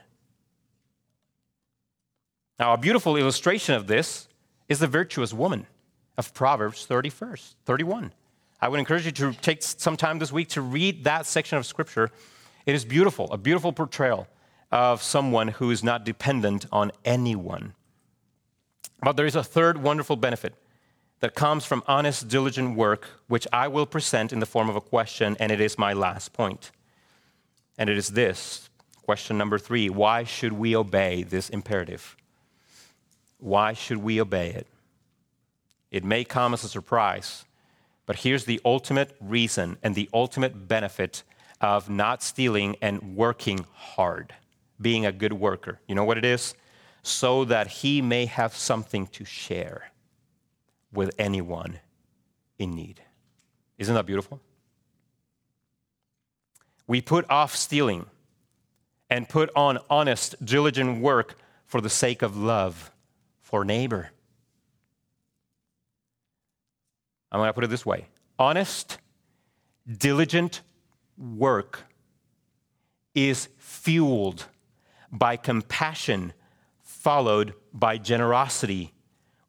Now, 2.57 2.73
a 2.73 2.77
beautiful 2.77 3.17
illustration 3.17 3.75
of 3.75 3.87
this 3.87 4.27
is 4.69 4.79
the 4.79 4.87
virtuous 4.87 5.33
woman 5.33 5.67
of 6.17 6.33
Proverbs 6.33 6.87
31st, 6.87 7.55
31. 7.65 8.13
I 8.61 8.69
would 8.69 8.79
encourage 8.79 9.05
you 9.05 9.11
to 9.11 9.33
take 9.33 9.61
some 9.61 9.97
time 9.97 10.19
this 10.19 10.31
week 10.31 10.49
to 10.49 10.61
read 10.61 11.03
that 11.03 11.25
section 11.25 11.57
of 11.57 11.65
scripture. 11.65 12.09
It 12.65 12.73
is 12.73 12.85
beautiful, 12.85 13.31
a 13.31 13.37
beautiful 13.37 13.73
portrayal 13.73 14.27
of 14.71 15.01
someone 15.01 15.49
who 15.49 15.71
is 15.71 15.83
not 15.83 16.03
dependent 16.03 16.65
on 16.71 16.91
anyone. 17.03 17.73
But 19.01 19.17
there 19.17 19.25
is 19.25 19.35
a 19.35 19.43
third 19.43 19.81
wonderful 19.81 20.15
benefit 20.15 20.55
that 21.19 21.35
comes 21.35 21.65
from 21.65 21.83
honest, 21.87 22.27
diligent 22.27 22.75
work, 22.75 23.07
which 23.27 23.47
I 23.53 23.67
will 23.67 23.85
present 23.85 24.33
in 24.33 24.39
the 24.39 24.45
form 24.45 24.69
of 24.69 24.75
a 24.75 24.81
question, 24.81 25.37
and 25.39 25.51
it 25.51 25.61
is 25.61 25.77
my 25.77 25.93
last 25.93 26.33
point. 26.33 26.71
And 27.77 27.89
it 27.89 27.97
is 27.97 28.09
this 28.09 28.69
question 29.03 29.37
number 29.37 29.57
three 29.57 29.89
Why 29.89 30.23
should 30.23 30.53
we 30.53 30.75
obey 30.75 31.23
this 31.23 31.49
imperative? 31.49 32.15
Why 33.37 33.73
should 33.73 33.97
we 33.97 34.19
obey 34.19 34.49
it? 34.49 34.67
It 35.91 36.03
may 36.03 36.23
come 36.23 36.53
as 36.53 36.63
a 36.63 36.69
surprise, 36.69 37.45
but 38.05 38.17
here's 38.17 38.45
the 38.45 38.59
ultimate 38.65 39.15
reason 39.21 39.77
and 39.83 39.95
the 39.95 40.09
ultimate 40.13 40.67
benefit 40.67 41.23
of 41.61 41.89
not 41.89 42.21
stealing 42.23 42.75
and 42.81 43.15
working 43.15 43.65
hard 43.73 44.33
being 44.79 45.05
a 45.05 45.11
good 45.11 45.33
worker. 45.33 45.79
You 45.87 45.95
know 45.95 46.03
what 46.03 46.17
it 46.17 46.25
is? 46.25 46.55
So 47.03 47.45
that 47.45 47.67
he 47.67 48.01
may 48.01 48.25
have 48.25 48.55
something 48.55 49.07
to 49.07 49.25
share 49.25 49.91
with 50.91 51.13
anyone 51.19 51.79
in 52.57 52.71
need. 52.71 53.01
Isn't 53.77 53.93
that 53.95 54.05
beautiful? 54.05 54.39
We 56.87 57.01
put 57.01 57.29
off 57.29 57.55
stealing 57.55 58.05
and 59.09 59.27
put 59.27 59.49
on 59.55 59.79
honest, 59.89 60.43
diligent 60.43 61.01
work 61.01 61.35
for 61.65 61.81
the 61.81 61.89
sake 61.89 62.21
of 62.21 62.37
love 62.37 62.91
for 63.41 63.65
neighbor. 63.65 64.11
I'm 67.31 67.39
going 67.39 67.49
to 67.49 67.53
put 67.53 67.63
it 67.63 67.69
this 67.69 67.85
way 67.85 68.07
honest, 68.37 68.97
diligent 69.97 70.61
work 71.17 71.83
is 73.13 73.49
fueled 73.57 74.45
by 75.17 75.37
compassion, 75.37 76.33
followed 76.81 77.53
by 77.73 77.97
generosity, 77.97 78.93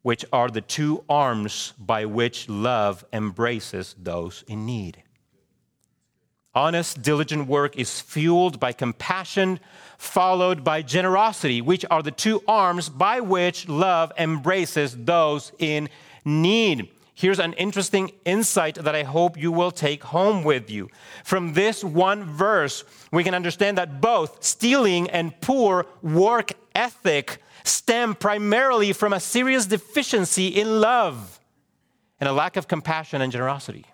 which 0.01 0.25
are 0.31 0.49
the 0.49 0.61
two 0.61 1.03
arms 1.09 1.73
by 1.77 2.05
which 2.05 2.47
love 2.49 3.05
embraces 3.11 3.95
those 3.97 4.43
in 4.47 4.65
need. 4.65 5.03
Honest, 6.55 7.01
diligent 7.03 7.47
work 7.47 7.77
is 7.77 8.01
fueled 8.01 8.59
by 8.59 8.71
compassion, 8.71 9.59
followed 9.97 10.63
by 10.63 10.81
generosity, 10.81 11.61
which 11.61 11.85
are 11.91 12.01
the 12.01 12.11
two 12.11 12.41
arms 12.47 12.89
by 12.89 13.19
which 13.19 13.67
love 13.67 14.11
embraces 14.17 14.95
those 14.97 15.51
in 15.59 15.87
need 16.25 16.89
here's 17.17 17.39
an 17.39 17.53
interesting 17.53 18.11
insight 18.25 18.75
that 18.75 18.93
I 18.93 19.01
hope 19.01 19.37
you 19.37 19.51
will 19.51 19.71
take 19.71 20.03
home 20.03 20.43
with 20.43 20.69
you. 20.69 20.87
From 21.23 21.53
this 21.53 21.83
one 21.83 22.23
verse, 22.23 22.83
we 23.11 23.23
can 23.23 23.33
understand 23.33 23.79
that 23.79 23.99
both 23.99 24.43
stealing 24.43 25.09
and 25.09 25.33
poor 25.41 25.87
work 26.03 26.51
ethic 26.75 27.41
stem 27.63 28.13
primarily 28.13 28.93
from 28.93 29.13
a 29.13 29.19
serious 29.19 29.65
deficiency 29.65 30.47
in 30.47 30.79
love 30.79 31.39
and 32.19 32.29
a 32.29 32.31
lack 32.31 32.55
of 32.55 32.67
compassion 32.67 33.19
and 33.19 33.31
generosity. 33.31 33.85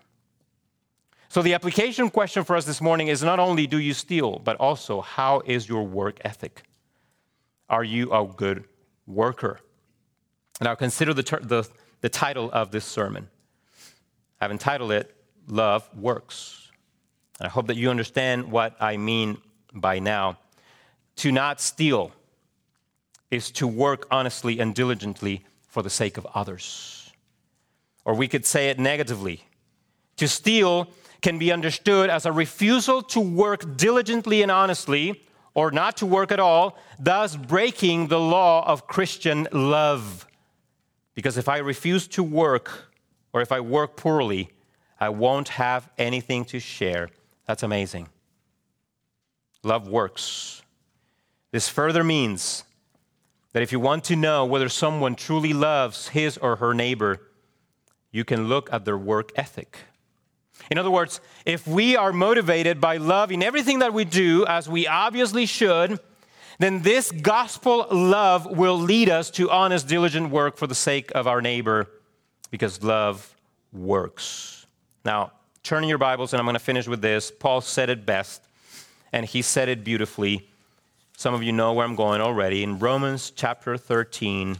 So, 1.30 1.40
the 1.40 1.54
application 1.54 2.10
question 2.10 2.44
for 2.44 2.56
us 2.56 2.66
this 2.66 2.82
morning 2.82 3.08
is 3.08 3.22
not 3.22 3.40
only 3.40 3.66
do 3.66 3.78
you 3.78 3.94
steal, 3.94 4.38
but 4.38 4.56
also 4.58 5.00
how 5.00 5.40
is 5.46 5.66
your 5.66 5.82
work 5.82 6.18
ethic? 6.26 6.62
Are 7.70 7.84
you 7.84 8.12
a 8.12 8.26
good 8.26 8.64
worker? 9.06 9.60
Now, 10.60 10.74
consider 10.74 11.14
the, 11.14 11.22
ter- 11.22 11.40
the 11.40 11.66
the 12.04 12.10
title 12.10 12.50
of 12.52 12.70
this 12.70 12.84
sermon. 12.84 13.26
I've 14.38 14.50
entitled 14.50 14.92
it 14.92 15.16
Love 15.48 15.88
Works. 15.96 16.70
And 17.40 17.46
I 17.46 17.50
hope 17.50 17.68
that 17.68 17.78
you 17.78 17.88
understand 17.88 18.52
what 18.52 18.76
I 18.78 18.98
mean 18.98 19.38
by 19.72 20.00
now. 20.00 20.36
To 21.16 21.32
not 21.32 21.62
steal 21.62 22.12
is 23.30 23.50
to 23.52 23.66
work 23.66 24.06
honestly 24.10 24.60
and 24.60 24.74
diligently 24.74 25.46
for 25.66 25.82
the 25.82 25.88
sake 25.88 26.18
of 26.18 26.26
others. 26.34 27.10
Or 28.04 28.12
we 28.12 28.28
could 28.28 28.44
say 28.44 28.68
it 28.68 28.78
negatively. 28.78 29.42
To 30.18 30.28
steal 30.28 30.90
can 31.22 31.38
be 31.38 31.50
understood 31.52 32.10
as 32.10 32.26
a 32.26 32.32
refusal 32.32 33.00
to 33.00 33.20
work 33.20 33.78
diligently 33.78 34.42
and 34.42 34.50
honestly, 34.50 35.24
or 35.54 35.70
not 35.70 35.96
to 35.96 36.04
work 36.04 36.30
at 36.32 36.38
all, 36.38 36.76
thus 37.00 37.34
breaking 37.34 38.08
the 38.08 38.20
law 38.20 38.62
of 38.68 38.86
Christian 38.86 39.48
love. 39.52 40.26
Because 41.14 41.36
if 41.36 41.48
I 41.48 41.58
refuse 41.58 42.06
to 42.08 42.22
work, 42.22 42.90
or 43.32 43.40
if 43.40 43.52
I 43.52 43.60
work 43.60 43.96
poorly, 43.96 44.50
I 45.00 45.08
won't 45.08 45.48
have 45.50 45.88
anything 45.98 46.44
to 46.46 46.60
share. 46.60 47.10
That's 47.46 47.62
amazing. 47.62 48.08
Love 49.62 49.88
works. 49.88 50.62
This 51.50 51.68
further 51.68 52.04
means 52.04 52.64
that 53.52 53.62
if 53.62 53.70
you 53.70 53.78
want 53.78 54.04
to 54.04 54.16
know 54.16 54.44
whether 54.44 54.68
someone 54.68 55.14
truly 55.14 55.52
loves 55.52 56.08
his 56.08 56.36
or 56.38 56.56
her 56.56 56.74
neighbor, 56.74 57.20
you 58.10 58.24
can 58.24 58.48
look 58.48 58.72
at 58.72 58.84
their 58.84 58.98
work 58.98 59.30
ethic. 59.36 59.78
In 60.70 60.78
other 60.78 60.90
words, 60.90 61.20
if 61.44 61.66
we 61.66 61.96
are 61.96 62.12
motivated 62.12 62.80
by 62.80 62.96
love 62.96 63.30
in 63.30 63.42
everything 63.42 63.80
that 63.80 63.92
we 63.92 64.04
do, 64.04 64.44
as 64.46 64.68
we 64.68 64.86
obviously 64.86 65.46
should, 65.46 66.00
then 66.58 66.82
this 66.82 67.10
gospel 67.10 67.86
love 67.90 68.46
will 68.46 68.78
lead 68.78 69.08
us 69.08 69.30
to 69.32 69.50
honest, 69.50 69.88
diligent 69.88 70.30
work 70.30 70.56
for 70.56 70.66
the 70.66 70.74
sake 70.74 71.10
of 71.14 71.26
our 71.26 71.40
neighbor 71.40 71.88
because 72.50 72.82
love 72.82 73.34
works. 73.72 74.66
Now, 75.04 75.32
turn 75.62 75.82
in 75.82 75.88
your 75.88 75.98
Bibles, 75.98 76.32
and 76.32 76.40
I'm 76.40 76.46
going 76.46 76.54
to 76.54 76.60
finish 76.60 76.86
with 76.86 77.02
this. 77.02 77.30
Paul 77.30 77.60
said 77.60 77.90
it 77.90 78.06
best, 78.06 78.46
and 79.12 79.26
he 79.26 79.42
said 79.42 79.68
it 79.68 79.84
beautifully. 79.84 80.48
Some 81.16 81.34
of 81.34 81.42
you 81.42 81.52
know 81.52 81.72
where 81.72 81.84
I'm 81.84 81.96
going 81.96 82.20
already. 82.20 82.62
In 82.62 82.78
Romans 82.78 83.32
chapter 83.34 83.76
13, 83.76 84.58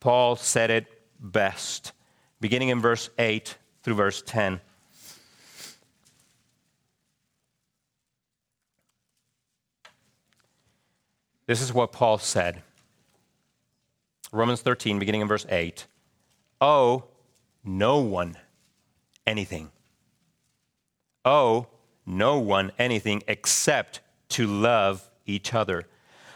Paul 0.00 0.36
said 0.36 0.70
it 0.70 0.86
best, 1.20 1.92
beginning 2.40 2.68
in 2.68 2.80
verse 2.80 3.10
8 3.18 3.56
through 3.82 3.94
verse 3.94 4.22
10. 4.24 4.60
This 11.46 11.60
is 11.60 11.72
what 11.72 11.92
Paul 11.92 12.18
said. 12.18 12.62
Romans 14.32 14.62
13, 14.62 14.98
beginning 14.98 15.20
in 15.20 15.28
verse 15.28 15.46
8. 15.48 15.86
Owe 16.60 17.04
no 17.64 17.98
one 18.00 18.36
anything. 19.26 19.70
Owe 21.24 21.68
no 22.04 22.38
one 22.38 22.72
anything 22.78 23.22
except 23.28 24.00
to 24.30 24.46
love 24.46 25.08
each 25.24 25.54
other. 25.54 25.84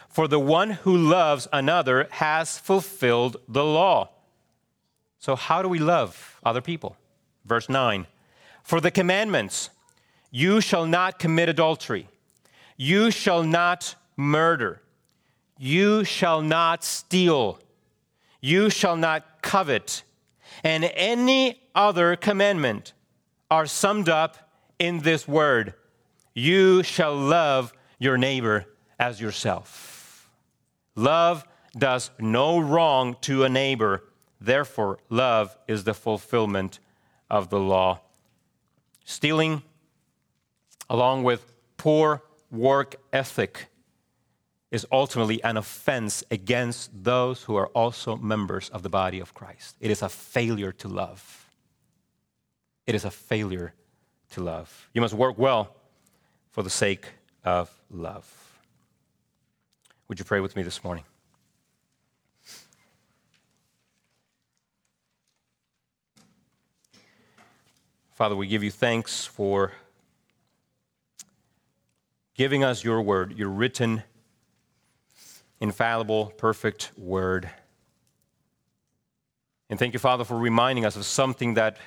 For 0.07 0.27
the 0.27 0.39
one 0.39 0.71
who 0.71 0.95
loves 0.95 1.47
another 1.53 2.07
has 2.11 2.57
fulfilled 2.57 3.37
the 3.47 3.63
law. 3.63 4.09
So, 5.19 5.35
how 5.35 5.61
do 5.61 5.69
we 5.69 5.79
love 5.79 6.39
other 6.43 6.61
people? 6.61 6.97
Verse 7.45 7.69
9 7.69 8.07
For 8.63 8.81
the 8.81 8.91
commandments, 8.91 9.69
you 10.31 10.61
shall 10.61 10.85
not 10.85 11.19
commit 11.19 11.47
adultery, 11.47 12.07
you 12.75 13.11
shall 13.11 13.43
not 13.43 13.95
murder. 14.17 14.81
You 15.63 16.03
shall 16.03 16.41
not 16.41 16.83
steal. 16.83 17.59
You 18.41 18.71
shall 18.71 18.97
not 18.97 19.43
covet. 19.43 20.01
And 20.63 20.85
any 20.95 21.61
other 21.75 22.15
commandment 22.15 22.93
are 23.51 23.67
summed 23.67 24.09
up 24.09 24.49
in 24.79 25.01
this 25.01 25.27
word 25.27 25.75
You 26.33 26.81
shall 26.81 27.15
love 27.15 27.73
your 27.99 28.17
neighbor 28.17 28.65
as 28.99 29.21
yourself. 29.21 30.31
Love 30.95 31.45
does 31.77 32.09
no 32.17 32.57
wrong 32.57 33.15
to 33.21 33.43
a 33.43 33.49
neighbor. 33.49 34.03
Therefore, 34.39 34.97
love 35.09 35.55
is 35.67 35.83
the 35.83 35.93
fulfillment 35.93 36.79
of 37.29 37.51
the 37.51 37.59
law. 37.59 37.99
Stealing, 39.05 39.61
along 40.89 41.21
with 41.21 41.53
poor 41.77 42.23
work 42.49 42.95
ethic, 43.13 43.67
is 44.71 44.87
ultimately 44.91 45.43
an 45.43 45.57
offense 45.57 46.23
against 46.31 47.03
those 47.03 47.43
who 47.43 47.55
are 47.55 47.67
also 47.67 48.15
members 48.15 48.69
of 48.69 48.83
the 48.83 48.89
body 48.89 49.19
of 49.19 49.33
Christ. 49.33 49.75
It 49.81 49.91
is 49.91 50.01
a 50.01 50.07
failure 50.07 50.71
to 50.71 50.87
love. 50.87 51.49
It 52.87 52.95
is 52.95 53.03
a 53.03 53.11
failure 53.11 53.73
to 54.31 54.41
love. 54.41 54.89
You 54.93 55.01
must 55.01 55.13
work 55.13 55.37
well 55.37 55.75
for 56.49 56.63
the 56.63 56.69
sake 56.69 57.05
of 57.43 57.69
love. 57.89 58.25
Would 60.07 60.19
you 60.19 60.25
pray 60.25 60.39
with 60.39 60.55
me 60.55 60.63
this 60.63 60.83
morning? 60.83 61.03
Father, 68.13 68.35
we 68.35 68.47
give 68.47 68.63
you 68.63 68.71
thanks 68.71 69.25
for 69.25 69.71
giving 72.35 72.63
us 72.63 72.83
your 72.83 73.01
word, 73.01 73.37
your 73.37 73.49
written, 73.49 74.03
infallible, 75.61 76.33
perfect 76.37 76.91
word. 76.97 77.49
And 79.69 79.79
thank 79.79 79.93
you, 79.93 79.99
Father, 79.99 80.25
for 80.25 80.37
reminding 80.37 80.85
us 80.85 80.97
of 80.97 81.05
something 81.05 81.53
that 81.53 81.77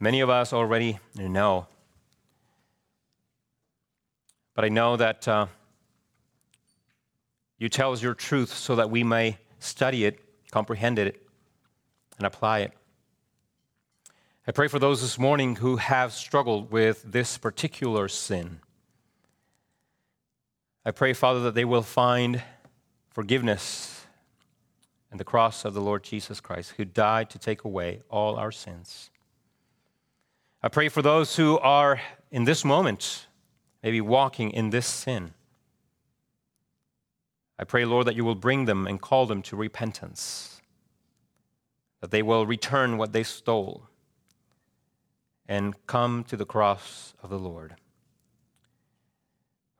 many 0.00 0.20
of 0.20 0.30
us 0.30 0.52
already 0.52 0.98
know. 1.14 1.68
But 4.54 4.64
I 4.64 4.68
know 4.68 4.96
that 4.96 5.28
uh, 5.28 5.46
you 7.58 7.68
tell 7.68 7.92
us 7.92 8.02
your 8.02 8.14
truth 8.14 8.52
so 8.52 8.74
that 8.76 8.90
we 8.90 9.04
may 9.04 9.38
study 9.58 10.04
it, 10.06 10.18
comprehend 10.50 10.98
it, 10.98 11.22
and 12.16 12.26
apply 12.26 12.60
it. 12.60 12.72
I 14.46 14.52
pray 14.52 14.68
for 14.68 14.78
those 14.78 15.02
this 15.02 15.18
morning 15.18 15.56
who 15.56 15.76
have 15.76 16.12
struggled 16.12 16.72
with 16.72 17.04
this 17.04 17.36
particular 17.36 18.08
sin. 18.08 18.60
I 20.84 20.92
pray, 20.92 21.12
Father, 21.12 21.40
that 21.40 21.54
they 21.54 21.66
will 21.66 21.82
find 21.82 22.42
forgiveness 23.10 24.06
and 25.10 25.18
the 25.18 25.24
cross 25.24 25.64
of 25.64 25.74
the 25.74 25.80
Lord 25.80 26.02
Jesus 26.02 26.40
Christ, 26.40 26.74
who 26.76 26.84
died 26.84 27.30
to 27.30 27.38
take 27.38 27.64
away 27.64 28.02
all 28.08 28.36
our 28.36 28.52
sins. 28.52 29.10
I 30.62 30.68
pray 30.68 30.88
for 30.88 31.02
those 31.02 31.36
who 31.36 31.58
are 31.58 32.00
in 32.30 32.44
this 32.44 32.64
moment, 32.64 33.26
maybe 33.82 34.00
walking 34.00 34.50
in 34.50 34.70
this 34.70 34.86
sin. 34.86 35.32
I 37.58 37.64
pray, 37.64 37.84
Lord, 37.84 38.06
that 38.06 38.16
you 38.16 38.24
will 38.24 38.34
bring 38.34 38.66
them 38.66 38.86
and 38.86 39.00
call 39.00 39.26
them 39.26 39.42
to 39.42 39.56
repentance, 39.56 40.62
that 42.00 42.10
they 42.10 42.22
will 42.22 42.46
return 42.46 42.96
what 42.96 43.12
they 43.12 43.22
stole 43.22 43.88
and 45.48 45.74
come 45.86 46.22
to 46.24 46.36
the 46.36 46.46
cross 46.46 47.14
of 47.22 47.28
the 47.28 47.38
Lord. 47.38 47.74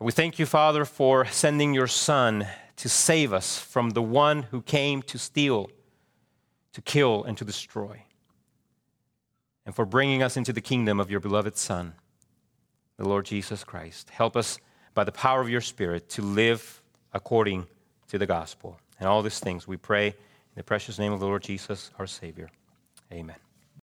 We 0.00 0.12
thank 0.12 0.38
you, 0.38 0.46
Father, 0.46 0.84
for 0.84 1.26
sending 1.26 1.74
your 1.74 1.86
Son 1.86 2.46
to 2.80 2.88
save 2.88 3.30
us 3.34 3.58
from 3.58 3.90
the 3.90 4.00
one 4.00 4.44
who 4.44 4.62
came 4.62 5.02
to 5.02 5.18
steal, 5.18 5.70
to 6.72 6.80
kill, 6.80 7.22
and 7.24 7.36
to 7.36 7.44
destroy, 7.44 8.04
and 9.66 9.74
for 9.74 9.84
bringing 9.84 10.22
us 10.22 10.34
into 10.34 10.50
the 10.50 10.62
kingdom 10.62 10.98
of 10.98 11.10
your 11.10 11.20
beloved 11.20 11.58
Son, 11.58 11.92
the 12.96 13.06
Lord 13.06 13.26
Jesus 13.26 13.64
Christ. 13.64 14.08
Help 14.08 14.34
us 14.34 14.58
by 14.94 15.04
the 15.04 15.12
power 15.12 15.42
of 15.42 15.50
your 15.50 15.60
Spirit 15.60 16.08
to 16.08 16.22
live 16.22 16.80
according 17.12 17.66
to 18.08 18.16
the 18.16 18.26
gospel. 18.26 18.80
And 18.98 19.06
all 19.06 19.20
these 19.20 19.40
things 19.40 19.68
we 19.68 19.76
pray 19.76 20.06
in 20.06 20.14
the 20.54 20.62
precious 20.62 20.98
name 20.98 21.12
of 21.12 21.20
the 21.20 21.26
Lord 21.26 21.42
Jesus, 21.42 21.90
our 21.98 22.06
Savior. 22.06 22.48
Amen. 23.12 23.49